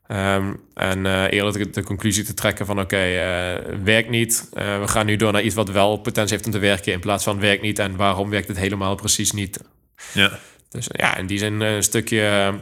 [0.07, 2.79] Ehm, en eh, eerder de, conclusie te trekken van...
[2.79, 4.49] oké, eh, werkt niet.
[4.53, 6.93] We gaan nu door naar iets wat wel potentie heeft om te werken...
[6.93, 9.59] in plaats van werkt niet en waarom werkt het helemaal precies niet...
[10.13, 10.39] Ja.
[10.72, 12.53] Dus ja, in die zin eh, een stukje eh,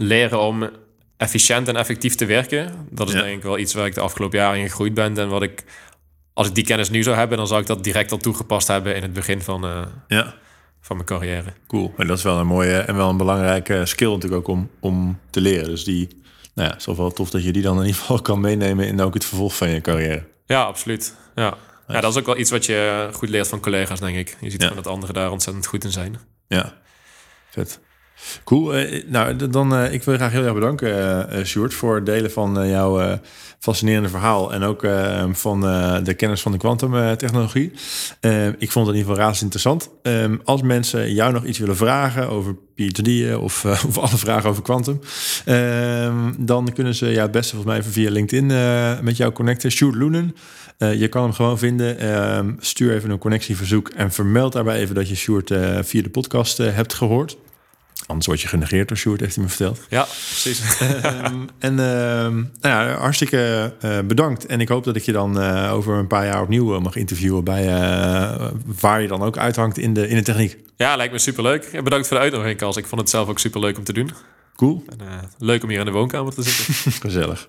[0.00, 0.70] leren om
[1.16, 2.86] efficiënt en effectief te werken.
[2.90, 3.22] Dat is Ja.
[3.22, 5.18] denk ik wel iets waar ik de afgelopen jaren in gegroeid ben.
[5.18, 5.64] En wat ik,
[6.32, 8.94] als ik die kennis nu zou hebben, dan zou ik dat direct al toegepast hebben
[8.96, 10.34] in het begin van, eh, ja.
[10.80, 11.52] van mijn carrière.
[11.66, 11.94] Cool.
[11.96, 15.18] En dat is wel een mooie en wel een belangrijke skill natuurlijk ook om, om
[15.30, 15.68] te leren.
[15.68, 16.08] Dus die,
[16.54, 18.86] nou ja, het is wel tof dat je die dan in ieder geval kan meenemen
[18.86, 20.26] in ook het vervolg van je carrière.
[20.46, 21.14] Ja, absoluut.
[21.34, 21.54] Ja.
[21.88, 24.36] ja, dat is ook wel iets wat je goed leert van collega's, denk ik.
[24.40, 24.68] Je ziet Ja.
[24.68, 26.18] gewoon dat anderen daar ontzettend goed in zijn.
[26.48, 26.72] Ja,
[27.58, 27.80] vet.
[28.44, 28.74] Cool.
[28.74, 32.30] Eh, nou, dan eh, ik wil graag heel erg bedanken, eh, Sjoerd, voor het delen
[32.30, 33.18] van jouw
[33.58, 34.86] fascinerende verhaal en ook
[35.32, 35.60] van
[36.04, 37.72] de kennis van de kwantumtechnologie.
[38.58, 39.90] Ik vond het in ieder geval razend interessant.
[40.02, 44.62] Ehm, als mensen jou nog iets willen vragen over PhD'en of, of alle vragen over
[44.62, 45.00] kwantum,
[45.44, 48.46] ehm, dan kunnen ze ja, het beste volgens mij even via LinkedIn
[49.04, 49.70] met jou connecten.
[49.70, 50.34] Sjoerd Loenen.
[50.78, 51.98] Je kan hem gewoon vinden.
[51.98, 55.52] Ehm, stuur even een connectieverzoek en vermeld daarbij even dat je Sjoerd
[55.82, 57.36] via de podcast hebt gehoord.
[58.08, 59.80] Anders word je genegeerd door Sjoerd, heeft hij me verteld.
[59.88, 60.62] Ja, precies.
[60.78, 64.46] Ehm, en ehm, nou ja, hartstikke eh, bedankt.
[64.46, 66.96] En ik hoop dat ik je dan eh, over een paar jaar opnieuw eh, mag
[66.96, 67.44] interviewen...
[67.44, 67.66] bij
[68.80, 70.56] waar je dan ook uithangt in de, in de techniek.
[70.76, 71.64] ja, lijkt me superleuk.
[71.64, 72.76] En Bedankt voor de uitnodiging, Kals.
[72.76, 74.10] Ik vond het zelf ook superleuk om te doen.
[74.56, 74.98] Cool, En,
[75.38, 76.92] leuk om hier in de woonkamer te zitten.
[77.10, 77.48] gezellig.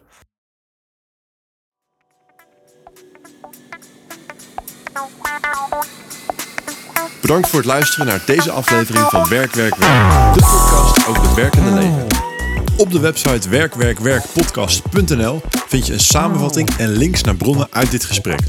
[7.29, 10.33] Bedankt voor het luisteren naar deze aflevering van Werk, Werk, Werk.
[10.33, 12.07] De podcast over het werkende leven.
[12.77, 18.39] Op de website werkwerkwerkpodcast.nl vind je een samenvatting en links naar bronnen uit dit gesprek.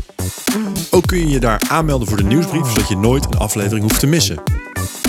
[0.91, 4.01] Ook kun je je daar aanmelden voor de nieuwsbrief, zodat je nooit een aflevering hoeft
[4.01, 4.43] te missen.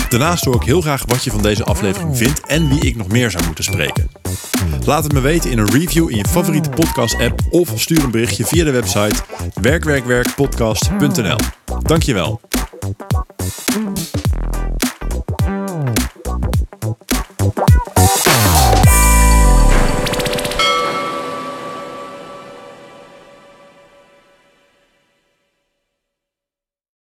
[0.08, 3.08] Daarnaast hoor ik heel graag wat je van deze aflevering vindt en wie ik nog
[3.08, 4.10] meer zou moeten spreken.
[4.84, 8.44] Laat het me weten in een review in je favoriete podcast-app of stuur een berichtje
[8.44, 9.22] via de website
[9.60, 11.38] werkwerkwerkpodcast.nl.
[11.82, 12.40] Dankjewel.
[13.52, 14.61] Mm-hmm.